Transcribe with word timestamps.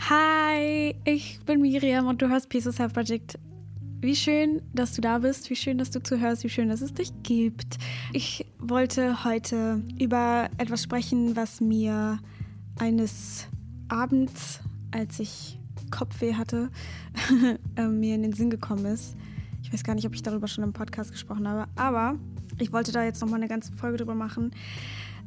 Hi, 0.00 0.94
ich 1.04 1.40
bin 1.44 1.60
Miriam 1.60 2.06
und 2.06 2.22
du 2.22 2.28
hörst 2.28 2.48
Peace 2.48 2.64
Self 2.64 2.94
Project. 2.94 3.38
Wie 4.00 4.14
schön, 4.14 4.62
dass 4.72 4.94
du 4.94 5.02
da 5.02 5.18
bist, 5.18 5.50
wie 5.50 5.56
schön, 5.56 5.76
dass 5.76 5.90
du 5.90 6.00
zuhörst, 6.00 6.44
wie 6.44 6.48
schön, 6.48 6.68
dass 6.68 6.80
es 6.80 6.94
dich 6.94 7.12
gibt. 7.24 7.78
Ich 8.12 8.46
wollte 8.58 9.24
heute 9.24 9.82
über 9.98 10.48
etwas 10.56 10.84
sprechen, 10.84 11.34
was 11.36 11.60
mir 11.60 12.20
eines 12.78 13.48
Abends, 13.88 14.60
als 14.92 15.18
ich 15.18 15.58
Kopfweh 15.90 16.34
hatte, 16.34 16.70
äh, 17.76 17.88
mir 17.88 18.14
in 18.14 18.22
den 18.22 18.32
Sinn 18.32 18.50
gekommen 18.50 18.86
ist. 18.86 19.16
Ich 19.62 19.72
weiß 19.72 19.82
gar 19.82 19.94
nicht, 19.94 20.06
ob 20.06 20.14
ich 20.14 20.22
darüber 20.22 20.46
schon 20.46 20.64
im 20.64 20.72
Podcast 20.72 21.10
gesprochen 21.10 21.46
habe, 21.46 21.68
aber 21.74 22.14
ich 22.58 22.72
wollte 22.72 22.92
da 22.92 23.04
jetzt 23.04 23.20
nochmal 23.20 23.40
eine 23.40 23.48
ganze 23.48 23.72
Folge 23.72 23.98
drüber 23.98 24.14
machen, 24.14 24.52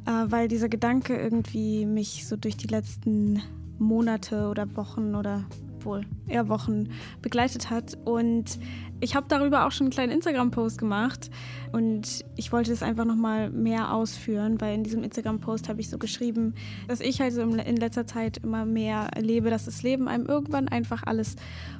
äh, 0.06 0.10
weil 0.26 0.48
dieser 0.48 0.70
Gedanke 0.70 1.14
irgendwie 1.14 1.84
mich 1.84 2.26
so 2.26 2.36
durch 2.36 2.56
die 2.56 2.68
letzten 2.68 3.42
Monate 3.82 4.48
oder 4.48 4.76
Wochen 4.76 5.14
oder 5.14 5.44
wohl 5.80 6.02
eher 6.26 6.48
Wochen 6.48 6.88
begleitet 7.20 7.70
hat. 7.70 7.96
Und 8.04 8.58
ich 9.02 9.16
habe 9.16 9.26
darüber 9.28 9.66
auch 9.66 9.72
schon 9.72 9.86
einen 9.86 9.92
kleinen 9.92 10.12
Instagram-Post 10.12 10.78
gemacht 10.78 11.28
und 11.72 12.24
ich 12.36 12.52
wollte 12.52 12.72
es 12.72 12.84
einfach 12.84 13.04
nochmal 13.04 13.50
mehr 13.50 13.92
ausführen, 13.92 14.60
weil 14.60 14.76
in 14.76 14.84
diesem 14.84 15.02
Instagram-Post 15.02 15.68
habe 15.68 15.80
ich 15.80 15.90
so 15.90 15.98
geschrieben, 15.98 16.54
dass 16.86 17.00
ich 17.00 17.20
halt 17.20 17.32
so 17.32 17.40
in 17.40 17.76
letzter 17.76 18.06
Zeit 18.06 18.38
immer 18.38 18.64
mehr 18.64 19.08
erlebe, 19.12 19.50
dass 19.50 19.64
das 19.64 19.82
Leben 19.82 20.06
einem 20.06 20.26
irgendwann 20.26 20.68
einfach 20.68 21.02
alles 21.04 21.34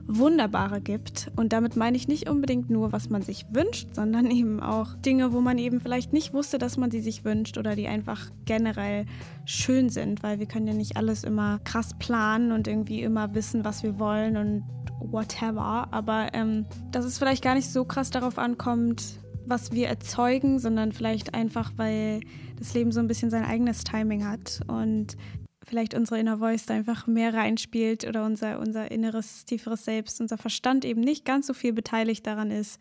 Wunderbare 0.07 0.81
gibt. 0.81 1.31
Und 1.37 1.53
damit 1.53 1.77
meine 1.77 1.97
ich 1.97 2.09
nicht 2.09 2.29
unbedingt 2.29 2.71
nur, 2.71 2.91
was 2.91 3.09
man 3.09 3.23
sich 3.23 3.47
wünscht, 3.53 3.95
sondern 3.95 4.31
eben 4.31 4.61
auch 4.61 4.95
Dinge, 4.97 5.33
wo 5.33 5.41
man 5.41 5.59
eben 5.59 5.81
vielleicht 5.81 6.13
nicht 6.13 6.35
wusste, 6.35 6.59
dass 6.59 6.77
man 6.77 6.91
sie 6.91 7.01
sich 7.01 7.25
wünscht 7.25 7.57
oder 7.57 7.77
die 7.77 7.87
einfach 7.87 8.31
generell 8.47 9.07
schön 9.45 9.91
sind, 9.91 10.25
weil 10.25 10.41
wir 10.41 10.47
können 10.47 10.67
ja 10.67 10.75
nicht 10.75 10.97
alles 10.97 11.23
immer 11.23 11.61
krass 11.61 11.95
planen 12.01 12.51
und 12.51 12.67
irgendwie 12.67 13.03
immer 13.03 13.35
wissen, 13.35 13.65
was 13.65 13.85
wir 13.85 14.01
wollen 14.01 14.37
und 14.37 14.65
whatever. 15.11 15.89
Aber 15.91 16.29
ähm, 16.33 16.67
dass 16.91 17.05
es 17.13 17.19
vielleicht 17.19 17.45
gar 17.45 17.55
nicht 17.55 17.71
so 17.71 17.85
krass 17.85 18.11
darauf 18.11 18.39
ankommt, 18.39 19.19
was 19.47 19.73
wir 19.73 19.89
erzeugen, 19.89 20.59
sondern 20.59 20.93
vielleicht 20.93 21.35
einfach, 21.35 21.73
weil 21.77 22.21
das 22.59 22.75
Leben 22.75 22.93
so 22.93 23.01
ein 23.01 23.09
bisschen 23.09 23.31
sein 23.31 23.45
eigenes 23.45 23.85
Timing 23.85 24.27
hat 24.27 24.61
und 24.67 25.17
vielleicht 25.65 25.95
unsere 25.95 26.19
Inner 26.19 26.39
Voice 26.39 26.67
da 26.67 26.75
einfach 26.75 27.07
mehr 27.07 27.35
reinspielt 27.35 28.07
oder 28.07 28.25
unser, 28.25 28.59
unser 28.59 28.91
inneres, 28.91 29.45
tieferes 29.45 29.85
Selbst, 29.85 30.21
unser 30.21 30.39
Verstand 30.39 30.85
eben 30.85 31.01
nicht 31.01 31.25
ganz 31.25 31.47
so 31.47 31.55
viel 31.55 31.73
beteiligt 31.73 32.27
daran 32.27 32.51
ist, 32.51 32.81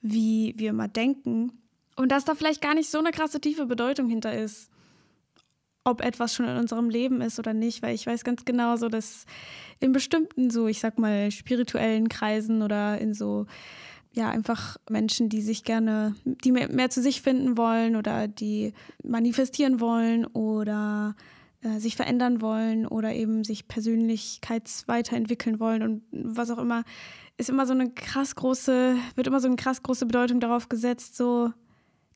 wie 0.00 0.54
wir 0.56 0.70
immer 0.70 0.88
denken. 0.88 1.52
Und 1.96 2.12
dass 2.12 2.24
da 2.24 2.34
vielleicht 2.34 2.62
gar 2.62 2.74
nicht 2.74 2.90
so 2.90 2.98
eine 2.98 3.10
krasse 3.10 3.40
tiefe 3.40 3.66
Bedeutung 3.66 4.08
hinter 4.08 4.32
ist, 4.32 4.70
ob 5.90 6.00
etwas 6.00 6.34
schon 6.34 6.46
in 6.46 6.56
unserem 6.56 6.90
Leben 6.90 7.20
ist 7.20 7.38
oder 7.38 7.54
nicht, 7.54 7.82
weil 7.82 7.94
ich 7.94 8.06
weiß 8.06 8.24
ganz 8.24 8.44
genau 8.44 8.76
so, 8.76 8.88
dass 8.88 9.24
in 9.80 9.92
bestimmten 9.92 10.50
so, 10.50 10.66
ich 10.66 10.80
sag 10.80 10.98
mal, 10.98 11.30
spirituellen 11.30 12.08
Kreisen 12.08 12.62
oder 12.62 12.98
in 12.98 13.14
so 13.14 13.46
ja, 14.12 14.30
einfach 14.30 14.78
Menschen, 14.90 15.28
die 15.28 15.42
sich 15.42 15.64
gerne, 15.64 16.14
die 16.24 16.50
mehr, 16.50 16.68
mehr, 16.70 16.90
zu 16.90 17.02
sich 17.02 17.22
finden 17.22 17.56
wollen 17.56 17.94
oder 17.94 18.26
die 18.26 18.72
manifestieren 19.04 19.80
wollen 19.80 20.24
oder 20.26 21.14
äh, 21.60 21.78
sich 21.78 21.94
verändern 21.96 22.40
wollen 22.40 22.86
oder 22.86 23.14
eben 23.14 23.44
sich 23.44 23.68
persönlichkeitsweiterentwickeln 23.68 25.60
wollen 25.60 25.82
und 25.82 26.02
was 26.10 26.50
auch 26.50 26.58
immer, 26.58 26.84
ist 27.36 27.50
immer 27.50 27.66
so 27.66 27.72
eine 27.72 27.90
krass 27.90 28.34
große, 28.34 28.96
wird 29.14 29.26
immer 29.26 29.40
so 29.40 29.46
eine 29.46 29.56
krass 29.56 29.82
große 29.82 30.06
Bedeutung 30.06 30.40
darauf 30.40 30.68
gesetzt, 30.68 31.16
so 31.16 31.52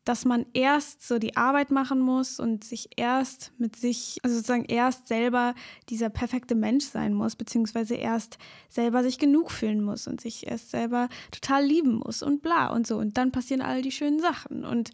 dass 0.04 0.24
man 0.24 0.46
erst 0.52 1.06
so 1.06 1.18
die 1.18 1.36
Arbeit 1.36 1.70
machen 1.70 2.00
muss 2.00 2.40
und 2.40 2.64
sich 2.64 2.90
erst 2.96 3.52
mit 3.58 3.76
sich, 3.76 4.18
also 4.22 4.36
sozusagen 4.36 4.64
erst 4.64 5.06
selber 5.06 5.54
dieser 5.88 6.10
perfekte 6.10 6.54
Mensch 6.54 6.84
sein 6.84 7.14
muss, 7.14 7.36
beziehungsweise 7.36 7.94
erst 7.94 8.38
selber 8.68 9.02
sich 9.02 9.18
genug 9.18 9.50
fühlen 9.50 9.82
muss 9.82 10.08
und 10.08 10.20
sich 10.20 10.46
erst 10.48 10.70
selber 10.70 11.08
total 11.30 11.64
lieben 11.64 11.94
muss 11.94 12.22
und 12.22 12.42
bla 12.42 12.68
und 12.68 12.86
so. 12.86 12.96
Und 12.96 13.16
dann 13.16 13.30
passieren 13.30 13.62
all 13.62 13.82
die 13.82 13.92
schönen 13.92 14.18
Sachen. 14.18 14.64
Und 14.64 14.90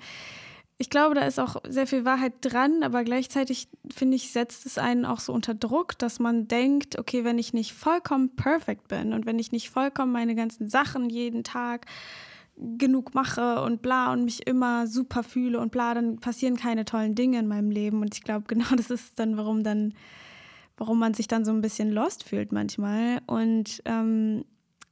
ich 0.81 0.91
glaube, 0.91 1.17
da 1.17 1.23
ist 1.23 1.41
auch 1.41 1.57
sehr 1.69 1.89
viel 1.89 2.05
Wahrheit 2.05 2.35
dran, 2.41 2.85
aber 2.85 3.03
gleichzeitig 3.03 3.69
finde 3.93 4.15
ich, 4.15 4.31
setzt 4.31 4.65
es 4.65 4.79
einen 4.79 5.07
auch 5.07 5.19
so 5.19 5.33
unter 5.33 5.55
Druck, 5.55 5.99
dass 5.99 6.21
man 6.21 6.47
denkt, 6.47 6.99
okay, 6.99 7.25
wenn 7.25 7.39
ich 7.39 7.53
nicht 7.53 7.73
vollkommen 7.73 8.37
perfekt 8.37 8.87
bin 8.87 9.13
und 9.13 9.27
wenn 9.27 9.41
ich 9.41 9.51
nicht 9.51 9.71
vollkommen 9.71 10.13
meine 10.13 10.37
ganzen 10.37 10.69
Sachen 10.69 11.11
jeden 11.11 11.43
Tag 11.43 11.87
genug 12.59 13.15
mache 13.15 13.63
und 13.63 13.83
bla 13.83 14.13
und 14.13 14.25
mich 14.25 14.47
immer 14.47 14.87
super 14.87 15.23
fühle 15.23 15.61
und 15.61 15.71
bla, 15.71 15.95
dann 15.95 16.19
passieren 16.19 16.57
keine 16.57 16.85
tollen 16.85 17.15
Dinge 17.15 17.39
in 17.39 17.47
meinem 17.47 17.71
Leben. 17.71 18.01
Und 18.01 18.15
ich 18.15 18.25
glaube, 18.25 18.45
genau 18.49 18.75
das 18.77 18.91
ist 18.91 19.19
dann, 19.19 19.37
warum 19.37 19.63
dann, 19.63 19.95
warum 20.77 20.99
man 20.99 21.15
sich 21.15 21.29
dann 21.29 21.45
so 21.45 21.53
ein 21.53 21.61
bisschen 21.61 21.93
lost 21.93 22.25
fühlt 22.25 22.53
manchmal. 22.53 23.21
Und 23.27 23.83
ähm, 23.85 24.45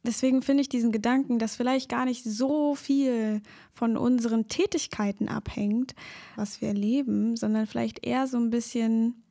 deswegen 0.04 0.42
finde 0.42 0.62
ich 0.62 0.68
diesen 0.68 0.92
Gedanken, 0.92 1.38
dass 1.38 1.56
vielleicht 1.56 1.88
gar 1.88 2.04
nicht 2.04 2.24
so 2.24 2.74
viel 2.74 3.42
von 3.72 3.96
unseren 3.96 4.48
Tätigkeiten 4.48 5.28
abhängt, 5.28 5.94
was 6.36 6.60
wir 6.60 6.68
erleben, 6.68 7.36
sondern 7.36 7.66
vielleicht 7.66 8.06
eher 8.06 8.26
so 8.26 8.36
ein 8.38 8.50
bisschen. 8.50 9.22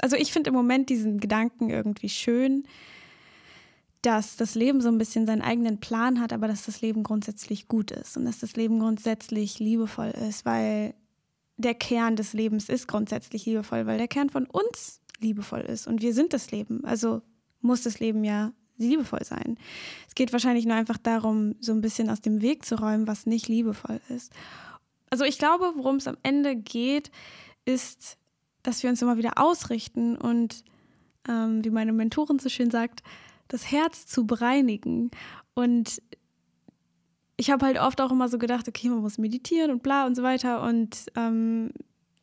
Also 0.00 0.16
ich 0.16 0.32
finde 0.32 0.48
im 0.48 0.54
Moment 0.54 0.90
diesen 0.90 1.18
Gedanken 1.18 1.70
irgendwie 1.70 2.10
schön, 2.10 2.64
dass 4.04 4.36
das 4.36 4.54
Leben 4.54 4.82
so 4.82 4.88
ein 4.88 4.98
bisschen 4.98 5.26
seinen 5.26 5.40
eigenen 5.40 5.80
Plan 5.80 6.20
hat, 6.20 6.32
aber 6.32 6.46
dass 6.46 6.66
das 6.66 6.82
Leben 6.82 7.02
grundsätzlich 7.02 7.68
gut 7.68 7.90
ist 7.90 8.16
und 8.16 8.26
dass 8.26 8.38
das 8.38 8.54
Leben 8.54 8.78
grundsätzlich 8.78 9.58
liebevoll 9.58 10.10
ist, 10.10 10.44
weil 10.44 10.94
der 11.56 11.74
Kern 11.74 12.14
des 12.14 12.34
Lebens 12.34 12.68
ist 12.68 12.86
grundsätzlich 12.86 13.46
liebevoll, 13.46 13.86
weil 13.86 13.96
der 13.96 14.08
Kern 14.08 14.28
von 14.28 14.44
uns 14.46 15.00
liebevoll 15.20 15.60
ist 15.60 15.86
und 15.86 16.02
wir 16.02 16.12
sind 16.12 16.34
das 16.34 16.50
Leben. 16.50 16.84
Also 16.84 17.22
muss 17.62 17.82
das 17.82 17.98
Leben 17.98 18.24
ja 18.24 18.52
liebevoll 18.76 19.24
sein. 19.24 19.56
Es 20.06 20.14
geht 20.14 20.32
wahrscheinlich 20.32 20.66
nur 20.66 20.76
einfach 20.76 20.98
darum, 20.98 21.54
so 21.60 21.72
ein 21.72 21.80
bisschen 21.80 22.10
aus 22.10 22.20
dem 22.20 22.42
Weg 22.42 22.66
zu 22.66 22.78
räumen, 22.78 23.06
was 23.06 23.24
nicht 23.24 23.48
liebevoll 23.48 24.00
ist. 24.10 24.32
Also 25.08 25.24
ich 25.24 25.38
glaube, 25.38 25.72
worum 25.76 25.96
es 25.96 26.08
am 26.08 26.18
Ende 26.22 26.56
geht, 26.56 27.10
ist, 27.64 28.18
dass 28.62 28.82
wir 28.82 28.90
uns 28.90 29.00
immer 29.00 29.16
wieder 29.16 29.38
ausrichten 29.38 30.16
und, 30.16 30.62
ähm, 31.26 31.64
wie 31.64 31.70
meine 31.70 31.92
Mentorin 31.92 32.38
so 32.38 32.50
schön 32.50 32.70
sagt, 32.70 33.02
das 33.54 33.70
Herz 33.70 34.06
zu 34.06 34.26
bereinigen. 34.26 35.12
Und 35.54 36.02
ich 37.36 37.50
habe 37.50 37.66
halt 37.66 37.78
oft 37.78 38.00
auch 38.00 38.10
immer 38.10 38.28
so 38.28 38.36
gedacht, 38.36 38.66
okay, 38.66 38.88
man 38.88 38.98
muss 38.98 39.16
meditieren 39.16 39.70
und 39.70 39.82
bla 39.82 40.06
und 40.06 40.16
so 40.16 40.24
weiter. 40.24 40.62
Und 40.62 41.06
ähm, 41.14 41.70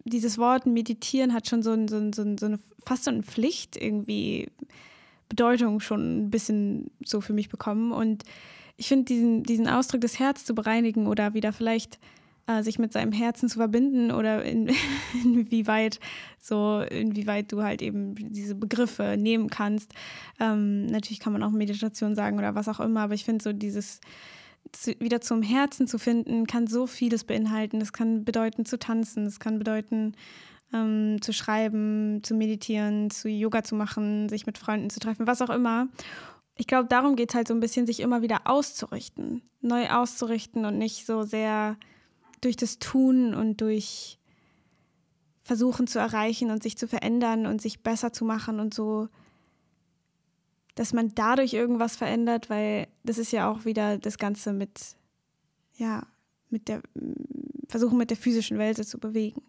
dieses 0.03 0.38
Wort 0.38 0.66
meditieren 0.66 1.34
hat 1.34 1.47
schon 1.47 1.64
so, 1.64 1.72
ein, 1.72 1.88
so, 1.88 1.96
ein, 1.96 2.12
so, 2.12 2.46
eine, 2.46 2.59
fast 2.86 3.06
so 3.06 3.12
eine 3.12 3.24
Pflicht 3.24 3.78
irgendwie 3.78 4.50
Bedeutung 5.30 5.80
schon 5.80 6.25
ein 6.25 6.31
bisschen 6.31 6.91
so 7.06 7.22
für 7.22 7.34
mich 7.34 7.47
bekommen. 7.47 7.94
Und 7.94 8.25
ich 8.75 8.90
finde 8.90 9.06
diesen, 9.06 9.44
diesen 9.44 9.70
Ausdruck, 9.70 10.02
das 10.02 10.20
Herz 10.20 10.44
zu 10.44 10.53
bereinigen 10.53 11.08
oder 11.08 11.34
wieder 11.34 11.53
vielleicht 11.53 11.97
äh, 12.47 12.63
sich 12.63 12.79
mit 12.79 12.94
seinem 12.94 13.12
Herzen 13.12 13.50
zu 13.50 13.57
verbinden 13.57 14.12
oder 14.12 14.44
in, 14.44 14.69
inwieweit 15.24 16.00
so, 16.40 16.81
inwieweit 16.81 17.52
du 17.52 17.63
halt 17.63 17.81
eben 17.81 18.16
diese 18.16 18.56
Begriffe 18.56 19.16
nehmen 19.18 19.50
kannst. 19.50 19.94
Ähm, 20.40 20.85
natürlich 20.88 21.19
kann 21.19 21.34
man 21.34 21.44
auch 21.44 21.52
Meditation 21.52 22.16
sagen 22.16 22.38
oder 22.38 22.56
was 22.56 22.68
auch 22.68 22.79
immer, 22.79 23.02
aber 23.02 23.13
ich 23.13 23.25
finde 23.25 23.44
so 23.44 23.53
dieses 23.53 24.00
zu, 24.72 24.94
wieder 25.00 25.22
zum 25.22 25.41
Herzen 25.41 25.88
zu 25.88 25.97
finden, 25.97 26.47
kann 26.47 26.68
so 26.68 26.88
vieles 26.88 27.24
beinhalten. 27.24 27.79
Das 27.79 27.94
kann 27.94 28.24
bedeuten 28.24 28.66
zu 28.66 28.79
tanzen, 28.79 29.25
es 29.25 29.40
kann 29.40 29.58
bedeuten 29.58 30.16
ähm, 30.73 31.22
zu 31.22 31.34
schreiben, 31.34 32.22
zu 32.23 32.34
meditieren, 32.34 33.09
zu 33.09 33.29
Yoga 33.29 33.63
zu 33.63 33.75
machen, 33.75 34.29
sich 34.29 34.46
mit 34.46 34.58
Freunden 34.58 34.90
zu 34.90 35.00
treffen, 35.00 35.28
was 35.28 35.41
auch 35.41 35.50
immer. 35.50 35.88
Ich 36.56 36.68
glaube, 36.68 36.88
darum 36.88 37.16
geht 37.16 37.29
es 37.29 37.35
halt 37.35 37.47
so 37.47 37.53
ein 37.53 37.59
bisschen, 37.59 37.85
sich 37.88 38.00
immer 38.02 38.22
wieder 38.22 38.41
auszurichten, 38.46 39.41
neu 39.62 39.90
auszurichten 39.90 40.66
und 40.66 40.78
nicht 40.78 41.06
so 41.06 41.23
sehr 41.23 41.78
durch 42.41 42.56
das 42.56 42.79
Tun 42.79 43.34
und 43.34 43.62
durch 43.62 44.19
Versuchen 45.44 45.88
zu 45.88 46.00
erreichen 46.00 46.52
und 46.52 46.62
sich 46.63 46.78
zu 46.78 46.88
verändern 46.88 47.46
und 47.46 47.61
sich 47.61 47.82
besser 47.82 48.14
zu 48.14 48.26
machen 48.26 48.59
und 48.59 48.73
so, 48.73 49.09
dass 50.76 50.93
man 50.93 51.14
dadurch 51.16 51.53
irgendwas 51.53 51.96
verändert, 51.96 52.49
weil 52.49 52.88
das 53.03 53.17
ist 53.17 53.32
ja 53.32 53.49
auch 53.49 53.66
wieder 53.66 53.97
das 53.97 54.17
Ganze 54.17 54.53
mit, 54.53 54.79
ja, 55.78 56.08
mit 56.49 56.67
der, 56.67 56.82
Versuchen 57.67 57.97
mit 57.97 58.09
der 58.09 58.17
physischen 58.17 58.58
Welt 58.58 58.78
zu 58.85 58.99
bewegen. 58.99 59.41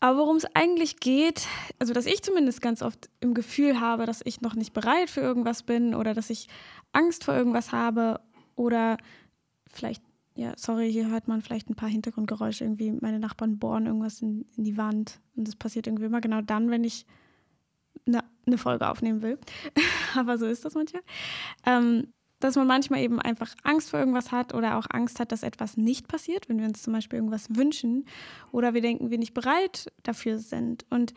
Aber 0.00 0.18
worum 0.18 0.36
es 0.36 0.46
eigentlich 0.54 1.00
geht, 1.00 1.46
also 1.78 1.92
dass 1.92 2.06
ich 2.06 2.22
zumindest 2.22 2.60
ganz 2.60 2.82
oft 2.82 3.10
im 3.20 3.34
Gefühl 3.34 3.80
habe, 3.80 4.06
dass 4.06 4.20
ich 4.24 4.40
noch 4.40 4.54
nicht 4.54 4.72
bereit 4.72 5.10
für 5.10 5.20
irgendwas 5.20 5.62
bin 5.64 5.94
oder 5.94 6.14
dass 6.14 6.30
ich 6.30 6.48
Angst 6.92 7.24
vor 7.24 7.34
irgendwas 7.34 7.72
habe 7.72 8.20
oder 8.54 8.96
vielleicht 9.66 10.02
ja, 10.38 10.52
sorry, 10.56 10.92
hier 10.92 11.10
hört 11.10 11.26
man 11.26 11.42
vielleicht 11.42 11.68
ein 11.68 11.74
paar 11.74 11.88
Hintergrundgeräusche. 11.88 12.62
Irgendwie 12.62 12.92
meine 12.92 13.18
Nachbarn 13.18 13.58
bohren 13.58 13.86
irgendwas 13.86 14.22
in, 14.22 14.46
in 14.56 14.62
die 14.62 14.76
Wand. 14.76 15.18
Und 15.34 15.48
das 15.48 15.56
passiert 15.56 15.88
irgendwie 15.88 16.04
immer 16.04 16.20
genau 16.20 16.42
dann, 16.42 16.70
wenn 16.70 16.84
ich 16.84 17.06
eine, 18.06 18.22
eine 18.46 18.56
Folge 18.56 18.88
aufnehmen 18.88 19.20
will. 19.22 19.36
Aber 20.14 20.38
so 20.38 20.46
ist 20.46 20.64
das 20.64 20.74
manchmal. 20.74 21.02
Ähm, 21.66 22.12
dass 22.38 22.54
man 22.54 22.68
manchmal 22.68 23.00
eben 23.00 23.20
einfach 23.20 23.52
Angst 23.64 23.90
vor 23.90 23.98
irgendwas 23.98 24.30
hat 24.30 24.54
oder 24.54 24.78
auch 24.78 24.86
Angst 24.90 25.18
hat, 25.18 25.32
dass 25.32 25.42
etwas 25.42 25.76
nicht 25.76 26.06
passiert, 26.06 26.48
wenn 26.48 26.60
wir 26.60 26.66
uns 26.66 26.82
zum 26.84 26.92
Beispiel 26.92 27.16
irgendwas 27.16 27.56
wünschen 27.56 28.04
oder 28.52 28.74
wir 28.74 28.80
denken, 28.80 29.10
wir 29.10 29.18
nicht 29.18 29.34
bereit 29.34 29.92
dafür 30.04 30.38
sind. 30.38 30.86
Und 30.88 31.14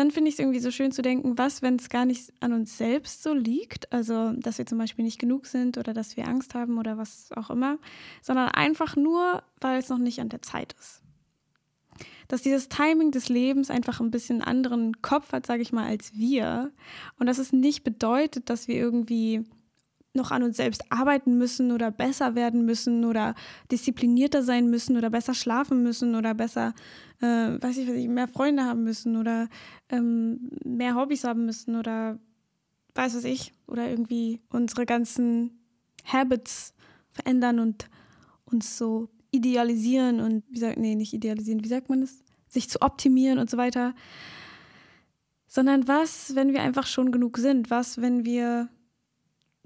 dann 0.00 0.10
finde 0.10 0.30
ich 0.30 0.36
es 0.36 0.38
irgendwie 0.38 0.60
so 0.60 0.70
schön 0.70 0.92
zu 0.92 1.02
denken, 1.02 1.36
was, 1.36 1.60
wenn 1.60 1.76
es 1.76 1.90
gar 1.90 2.06
nicht 2.06 2.32
an 2.40 2.54
uns 2.54 2.78
selbst 2.78 3.22
so 3.22 3.34
liegt, 3.34 3.92
also 3.92 4.32
dass 4.32 4.56
wir 4.56 4.64
zum 4.64 4.78
Beispiel 4.78 5.04
nicht 5.04 5.18
genug 5.18 5.44
sind 5.44 5.76
oder 5.76 5.92
dass 5.92 6.16
wir 6.16 6.26
Angst 6.26 6.54
haben 6.54 6.78
oder 6.78 6.96
was 6.96 7.30
auch 7.36 7.50
immer, 7.50 7.76
sondern 8.22 8.48
einfach 8.48 8.96
nur, 8.96 9.42
weil 9.60 9.78
es 9.78 9.90
noch 9.90 9.98
nicht 9.98 10.18
an 10.18 10.30
der 10.30 10.40
Zeit 10.40 10.74
ist. 10.80 11.02
Dass 12.28 12.40
dieses 12.40 12.70
Timing 12.70 13.10
des 13.10 13.28
Lebens 13.28 13.70
einfach 13.70 14.00
ein 14.00 14.10
bisschen 14.10 14.40
anderen 14.40 15.02
Kopf 15.02 15.32
hat, 15.34 15.44
sage 15.44 15.60
ich 15.60 15.70
mal, 15.70 15.86
als 15.86 16.16
wir. 16.16 16.72
Und 17.18 17.26
dass 17.26 17.36
es 17.36 17.52
nicht 17.52 17.84
bedeutet, 17.84 18.48
dass 18.48 18.68
wir 18.68 18.76
irgendwie 18.76 19.44
noch 20.12 20.30
an 20.30 20.42
uns 20.42 20.56
selbst 20.56 20.82
arbeiten 20.90 21.38
müssen 21.38 21.70
oder 21.70 21.90
besser 21.90 22.34
werden 22.34 22.64
müssen 22.64 23.04
oder 23.04 23.34
disziplinierter 23.70 24.42
sein 24.42 24.68
müssen 24.68 24.96
oder 24.96 25.10
besser 25.10 25.34
schlafen 25.34 25.82
müssen 25.82 26.14
oder 26.14 26.34
besser, 26.34 26.74
äh, 27.20 27.26
weiß 27.26 27.78
ich, 27.78 27.88
weiß 27.88 27.96
ich, 27.96 28.08
mehr 28.08 28.28
Freunde 28.28 28.64
haben 28.64 28.82
müssen 28.82 29.16
oder 29.16 29.48
ähm, 29.88 30.50
mehr 30.64 30.96
Hobbys 30.96 31.24
haben 31.24 31.46
müssen 31.46 31.76
oder 31.76 32.18
weiß 32.94 33.16
was 33.16 33.24
ich. 33.24 33.54
Oder 33.66 33.88
irgendwie 33.88 34.40
unsere 34.50 34.84
ganzen 34.84 35.60
Habits 36.04 36.74
verändern 37.10 37.60
und 37.60 37.88
uns 38.46 38.76
so 38.76 39.08
idealisieren 39.30 40.18
und 40.18 40.42
wie 40.48 40.58
sagt 40.58 40.76
nee 40.78 40.96
nicht 40.96 41.12
idealisieren 41.12 41.62
wie 41.62 41.68
sagt 41.68 41.88
man 41.88 42.00
das? 42.00 42.24
Sich 42.48 42.68
zu 42.68 42.82
optimieren 42.82 43.38
und 43.38 43.48
so 43.48 43.56
weiter. 43.56 43.94
Sondern 45.46 45.86
was 45.86 46.34
wenn 46.34 46.52
wir 46.52 46.62
einfach 46.62 46.86
schon 46.86 47.12
genug 47.12 47.38
sind? 47.38 47.70
Was 47.70 48.00
wenn 48.00 48.24
wir 48.24 48.68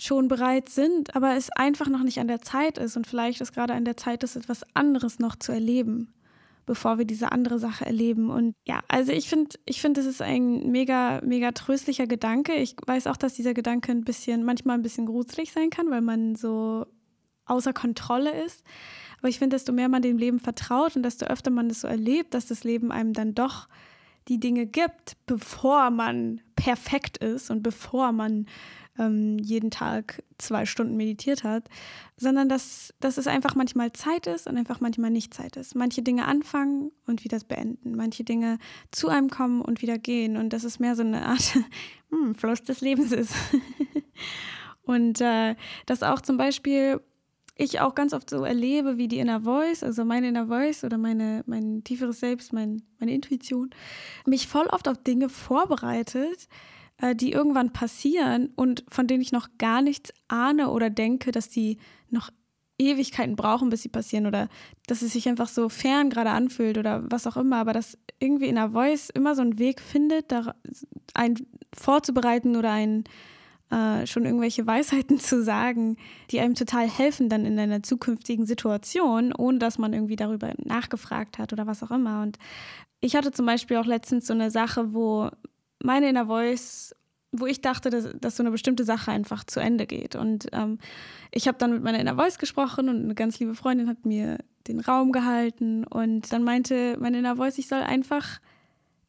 schon 0.00 0.28
bereit 0.28 0.68
sind, 0.68 1.14
aber 1.14 1.36
es 1.36 1.50
einfach 1.50 1.88
noch 1.88 2.02
nicht 2.02 2.18
an 2.18 2.28
der 2.28 2.40
Zeit 2.40 2.78
ist 2.78 2.96
und 2.96 3.06
vielleicht 3.06 3.40
ist 3.40 3.52
gerade 3.52 3.74
an 3.74 3.84
der 3.84 3.96
Zeit 3.96 4.24
ist, 4.24 4.36
etwas 4.36 4.62
anderes 4.74 5.18
noch 5.18 5.36
zu 5.36 5.52
erleben, 5.52 6.12
bevor 6.66 6.98
wir 6.98 7.04
diese 7.04 7.30
andere 7.30 7.58
Sache 7.58 7.86
erleben. 7.86 8.30
Und 8.30 8.54
ja, 8.66 8.80
also 8.88 9.12
ich 9.12 9.28
finde, 9.28 9.56
ich 9.66 9.80
finde, 9.80 10.00
es 10.00 10.06
ist 10.06 10.20
ein 10.20 10.70
mega, 10.70 11.20
mega 11.24 11.52
tröstlicher 11.52 12.06
Gedanke. 12.06 12.54
Ich 12.54 12.74
weiß 12.84 13.06
auch, 13.06 13.16
dass 13.16 13.34
dieser 13.34 13.54
Gedanke 13.54 13.92
ein 13.92 14.04
bisschen, 14.04 14.44
manchmal 14.44 14.76
ein 14.76 14.82
bisschen 14.82 15.06
gruselig 15.06 15.52
sein 15.52 15.70
kann, 15.70 15.90
weil 15.90 16.00
man 16.00 16.34
so 16.34 16.86
außer 17.46 17.72
Kontrolle 17.72 18.44
ist. 18.44 18.64
Aber 19.18 19.28
ich 19.28 19.38
finde, 19.38 19.54
desto 19.54 19.72
mehr 19.72 19.88
man 19.88 20.02
dem 20.02 20.18
Leben 20.18 20.40
vertraut 20.40 20.96
und 20.96 21.02
desto 21.02 21.26
öfter 21.26 21.50
man 21.50 21.68
das 21.68 21.82
so 21.82 21.88
erlebt, 21.88 22.34
dass 22.34 22.46
das 22.46 22.64
Leben 22.64 22.90
einem 22.90 23.12
dann 23.12 23.34
doch 23.34 23.68
die 24.28 24.40
Dinge 24.40 24.66
gibt, 24.66 25.16
bevor 25.26 25.90
man 25.90 26.40
perfekt 26.56 27.18
ist 27.18 27.50
und 27.50 27.62
bevor 27.62 28.12
man 28.12 28.46
ähm, 28.98 29.38
jeden 29.38 29.70
Tag 29.70 30.22
zwei 30.38 30.66
Stunden 30.66 30.96
meditiert 30.96 31.44
hat, 31.44 31.68
sondern 32.16 32.48
dass, 32.48 32.94
dass 33.00 33.18
es 33.18 33.26
einfach 33.26 33.54
manchmal 33.54 33.92
Zeit 33.92 34.26
ist 34.26 34.46
und 34.46 34.56
einfach 34.56 34.80
manchmal 34.80 35.10
nicht 35.10 35.34
Zeit 35.34 35.56
ist. 35.56 35.74
Manche 35.74 36.02
Dinge 36.02 36.26
anfangen 36.26 36.92
und 37.06 37.24
wieder 37.24 37.38
beenden, 37.46 37.96
manche 37.96 38.24
Dinge 38.24 38.58
zu 38.90 39.08
einem 39.08 39.30
kommen 39.30 39.60
und 39.60 39.82
wieder 39.82 39.98
gehen 39.98 40.36
und 40.36 40.52
dass 40.52 40.64
es 40.64 40.78
mehr 40.78 40.96
so 40.96 41.02
eine 41.02 41.26
Art 41.26 41.54
hm, 42.10 42.34
Fluss 42.34 42.62
des 42.62 42.80
Lebens 42.80 43.12
ist. 43.12 43.34
und 44.82 45.20
äh, 45.20 45.56
dass 45.86 46.02
auch 46.02 46.20
zum 46.20 46.36
Beispiel 46.36 47.00
ich 47.56 47.80
auch 47.80 47.94
ganz 47.94 48.12
oft 48.12 48.28
so 48.28 48.44
erlebe, 48.44 48.98
wie 48.98 49.08
die 49.08 49.18
Inner 49.18 49.42
Voice, 49.42 49.84
also 49.84 50.04
meine 50.04 50.28
Inner 50.28 50.48
Voice 50.48 50.84
oder 50.84 50.98
meine, 50.98 51.44
mein 51.46 51.84
tieferes 51.84 52.20
Selbst, 52.20 52.52
mein, 52.52 52.82
meine 52.98 53.12
Intuition, 53.12 53.70
mich 54.26 54.48
voll 54.48 54.66
oft 54.66 54.88
auf 54.88 54.98
Dinge 54.98 55.28
vorbereitet, 55.28 56.48
äh, 56.98 57.14
die 57.14 57.32
irgendwann 57.32 57.72
passieren 57.72 58.50
und 58.56 58.84
von 58.88 59.06
denen 59.06 59.22
ich 59.22 59.32
noch 59.32 59.48
gar 59.58 59.82
nichts 59.82 60.12
ahne 60.28 60.70
oder 60.70 60.90
denke, 60.90 61.32
dass 61.32 61.48
die 61.48 61.78
noch 62.10 62.30
Ewigkeiten 62.78 63.36
brauchen, 63.36 63.70
bis 63.70 63.82
sie 63.82 63.88
passieren 63.88 64.26
oder 64.26 64.48
dass 64.86 65.02
es 65.02 65.12
sich 65.12 65.28
einfach 65.28 65.48
so 65.48 65.68
fern 65.68 66.10
gerade 66.10 66.30
anfühlt 66.30 66.76
oder 66.76 67.04
was 67.10 67.26
auch 67.26 67.36
immer, 67.36 67.56
aber 67.58 67.72
dass 67.72 67.98
irgendwie 68.18 68.46
in 68.46 68.56
der 68.56 68.70
Voice 68.70 69.10
immer 69.10 69.34
so 69.34 69.42
einen 69.42 69.58
Weg 69.58 69.80
findet, 69.80 70.32
da 70.32 70.54
einen 71.14 71.46
vorzubereiten 71.72 72.56
oder 72.56 72.72
einen 72.72 73.04
äh, 73.70 74.06
schon 74.06 74.24
irgendwelche 74.24 74.66
Weisheiten 74.66 75.18
zu 75.20 75.42
sagen, 75.42 75.96
die 76.30 76.40
einem 76.40 76.54
total 76.54 76.88
helfen 76.88 77.28
dann 77.28 77.44
in 77.46 77.58
einer 77.58 77.82
zukünftigen 77.82 78.46
Situation, 78.46 79.32
ohne 79.32 79.58
dass 79.58 79.78
man 79.78 79.92
irgendwie 79.92 80.16
darüber 80.16 80.52
nachgefragt 80.58 81.38
hat 81.38 81.52
oder 81.52 81.66
was 81.66 81.82
auch 81.82 81.90
immer. 81.90 82.22
Und 82.22 82.38
ich 83.00 83.16
hatte 83.16 83.32
zum 83.32 83.46
Beispiel 83.46 83.76
auch 83.76 83.86
letztens 83.86 84.26
so 84.26 84.32
eine 84.32 84.50
Sache, 84.50 84.94
wo 84.94 85.30
meine 85.84 86.08
Inner 86.08 86.26
Voice, 86.26 86.94
wo 87.32 87.46
ich 87.46 87.60
dachte, 87.60 87.90
dass, 87.90 88.08
dass 88.20 88.36
so 88.36 88.42
eine 88.42 88.50
bestimmte 88.50 88.84
Sache 88.84 89.10
einfach 89.10 89.44
zu 89.44 89.60
Ende 89.60 89.86
geht. 89.86 90.16
Und 90.16 90.46
ähm, 90.52 90.78
ich 91.30 91.48
habe 91.48 91.58
dann 91.58 91.72
mit 91.72 91.82
meiner 91.82 92.00
Inner 92.00 92.16
Voice 92.16 92.38
gesprochen 92.38 92.88
und 92.88 93.04
eine 93.04 93.14
ganz 93.14 93.38
liebe 93.38 93.54
Freundin 93.54 93.88
hat 93.88 94.06
mir 94.06 94.38
den 94.66 94.80
Raum 94.80 95.12
gehalten 95.12 95.84
und 95.84 96.32
dann 96.32 96.42
meinte 96.42 96.96
meine 96.98 97.18
Inner 97.18 97.36
Voice, 97.36 97.58
ich 97.58 97.68
soll 97.68 97.80
einfach 97.80 98.40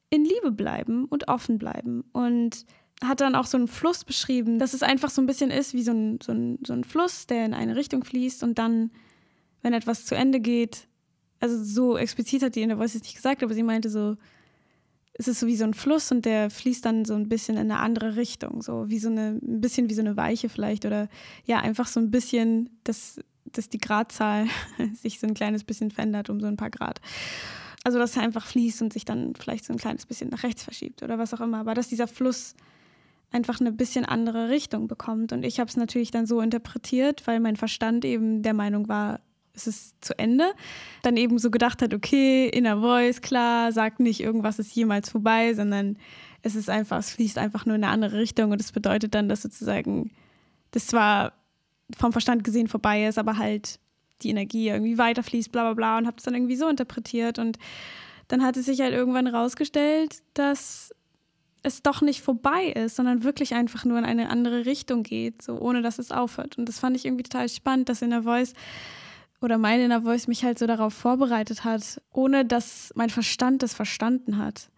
in 0.09 0.25
Liebe 0.25 0.51
bleiben 0.51 1.05
und 1.05 1.27
offen 1.27 1.57
bleiben. 1.57 2.03
Und 2.11 2.65
hat 3.03 3.21
dann 3.21 3.35
auch 3.35 3.45
so 3.45 3.57
einen 3.57 3.67
Fluss 3.67 4.03
beschrieben, 4.03 4.57
dass 4.59 4.73
es 4.73 4.83
einfach 4.83 5.09
so 5.09 5.21
ein 5.21 5.25
bisschen 5.25 5.51
ist 5.51 5.73
wie 5.73 5.83
so 5.83 5.91
ein, 5.91 6.19
so 6.23 6.31
ein, 6.31 6.59
so 6.65 6.73
ein 6.73 6.83
Fluss, 6.83 7.27
der 7.27 7.45
in 7.45 7.53
eine 7.53 7.75
Richtung 7.75 8.03
fließt 8.03 8.43
und 8.43 8.57
dann, 8.57 8.91
wenn 9.61 9.73
etwas 9.73 10.05
zu 10.05 10.15
Ende 10.15 10.39
geht, 10.39 10.87
also 11.39 11.61
so 11.61 11.97
explizit 11.97 12.41
hat 12.41 12.55
die 12.55 12.61
Inner 12.61 12.77
Voice 12.77 12.95
es 12.95 13.01
nicht 13.01 13.15
gesagt, 13.15 13.43
aber 13.43 13.53
sie 13.53 13.63
meinte 13.63 13.89
so, 13.89 14.15
es 15.17 15.27
ist 15.27 15.39
so 15.39 15.47
wie 15.47 15.55
so 15.55 15.63
ein 15.63 15.73
Fluss 15.73 16.11
und 16.11 16.25
der 16.25 16.49
fließt 16.49 16.85
dann 16.85 17.05
so 17.05 17.13
ein 17.15 17.29
bisschen 17.29 17.55
in 17.55 17.71
eine 17.71 17.79
andere 17.79 18.17
Richtung, 18.17 18.61
so 18.61 18.89
wie 18.89 18.99
so 18.99 19.09
eine, 19.09 19.39
ein 19.41 19.61
bisschen 19.61 19.89
wie 19.89 19.93
so 19.93 20.01
eine 20.01 20.17
Weiche 20.17 20.49
vielleicht 20.49 20.85
oder 20.85 21.07
ja, 21.45 21.59
einfach 21.59 21.87
so 21.87 21.99
ein 21.99 22.11
bisschen, 22.11 22.69
dass, 22.83 23.19
dass 23.45 23.69
die 23.69 23.77
Gradzahl 23.77 24.47
sich 24.93 25.19
so 25.19 25.27
ein 25.27 25.33
kleines 25.33 25.63
bisschen 25.63 25.89
verändert 25.91 26.29
um 26.29 26.39
so 26.41 26.47
ein 26.47 26.57
paar 26.57 26.69
Grad. 26.69 26.99
Also, 27.85 27.99
dass 27.99 28.17
er 28.17 28.23
einfach 28.23 28.45
fließt 28.45 28.81
und 28.81 28.91
sich 28.91 29.05
dann 29.05 29.35
vielleicht 29.35 29.63
so 29.63 29.71
ein 29.71 29.77
kleines 29.77 30.05
bisschen 30.05 30.29
nach 30.29 30.43
rechts 30.43 30.63
verschiebt 30.63 31.03
oder 31.03 31.19
was 31.19 31.33
auch 31.33 31.41
immer, 31.41 31.59
aber 31.59 31.75
dass 31.75 31.87
dieser 31.87 32.07
Fluss 32.07 32.55
einfach 33.31 33.59
eine 33.59 33.71
bisschen 33.71 34.05
andere 34.05 34.49
Richtung 34.49 34.87
bekommt. 34.87 35.31
Und 35.33 35.43
ich 35.45 35.59
habe 35.59 35.69
es 35.69 35.77
natürlich 35.77 36.11
dann 36.11 36.25
so 36.25 36.41
interpretiert, 36.41 37.27
weil 37.27 37.39
mein 37.39 37.57
Verstand 37.57 38.03
eben 38.03 38.41
der 38.41 38.53
Meinung 38.53 38.87
war, 38.87 39.19
es 39.55 39.67
ist 39.67 40.03
zu 40.03 40.17
Ende. 40.17 40.53
Dann 41.01 41.17
eben 41.17 41.39
so 41.39 41.49
gedacht 41.49 41.81
hat, 41.81 41.93
okay, 41.93 42.47
Inner 42.47 42.79
Voice, 42.81 43.21
klar, 43.21 43.71
sagt 43.71 43.99
nicht, 43.99 44.21
irgendwas 44.21 44.59
ist 44.59 44.75
jemals 44.75 45.09
vorbei, 45.09 45.53
sondern 45.53 45.97
es 46.41 46.55
ist 46.55 46.69
einfach, 46.69 46.99
es 46.99 47.11
fließt 47.11 47.37
einfach 47.37 47.65
nur 47.65 47.75
in 47.75 47.83
eine 47.83 47.91
andere 47.91 48.17
Richtung 48.17 48.51
und 48.51 48.59
das 48.59 48.71
bedeutet 48.71 49.15
dann, 49.15 49.29
dass 49.29 49.41
sozusagen 49.41 50.11
das 50.71 50.87
zwar 50.87 51.33
vom 51.97 52.11
Verstand 52.11 52.43
gesehen 52.43 52.67
vorbei 52.67 53.05
ist, 53.05 53.17
aber 53.17 53.37
halt 53.37 53.79
die 54.21 54.29
Energie 54.29 54.69
irgendwie 54.69 54.97
weiterfließt, 54.97 55.51
bla 55.51 55.63
bla 55.63 55.73
bla 55.73 55.97
und 55.97 56.07
habe 56.07 56.17
es 56.17 56.23
dann 56.23 56.35
irgendwie 56.35 56.55
so 56.55 56.67
interpretiert 56.67 57.39
und 57.39 57.57
dann 58.27 58.43
hat 58.43 58.57
es 58.57 58.65
sich 58.65 58.81
halt 58.81 58.93
irgendwann 58.93 59.27
rausgestellt, 59.27 60.21
dass 60.33 60.93
es 61.65 61.81
doch 61.81 62.01
nicht 62.01 62.21
vorbei 62.21 62.67
ist, 62.67 62.95
sondern 62.95 63.23
wirklich 63.23 63.55
einfach 63.55 63.85
nur 63.85 63.97
in 63.97 64.05
eine 64.05 64.29
andere 64.29 64.65
Richtung 64.65 65.03
geht, 65.03 65.41
so 65.41 65.59
ohne 65.59 65.81
dass 65.81 65.99
es 65.99 66.11
aufhört. 66.11 66.57
Und 66.57 66.69
das 66.69 66.79
fand 66.79 66.95
ich 66.95 67.05
irgendwie 67.05 67.23
total 67.23 67.49
spannend, 67.49 67.89
dass 67.89 68.03
in 68.03 68.11
der 68.11 68.23
Voice 68.23 68.53
oder 69.45 69.57
meine 69.57 69.85
Inner 69.85 70.01
Voice 70.01 70.27
mich 70.27 70.43
halt 70.43 70.59
so 70.59 70.67
darauf 70.67 70.93
vorbereitet 70.93 71.63
hat, 71.63 72.01
ohne 72.11 72.43
dass 72.43 72.91
mein 72.95 73.09
Verstand 73.09 73.63
es 73.63 73.73
verstanden 73.73 74.37
hat. 74.37 74.69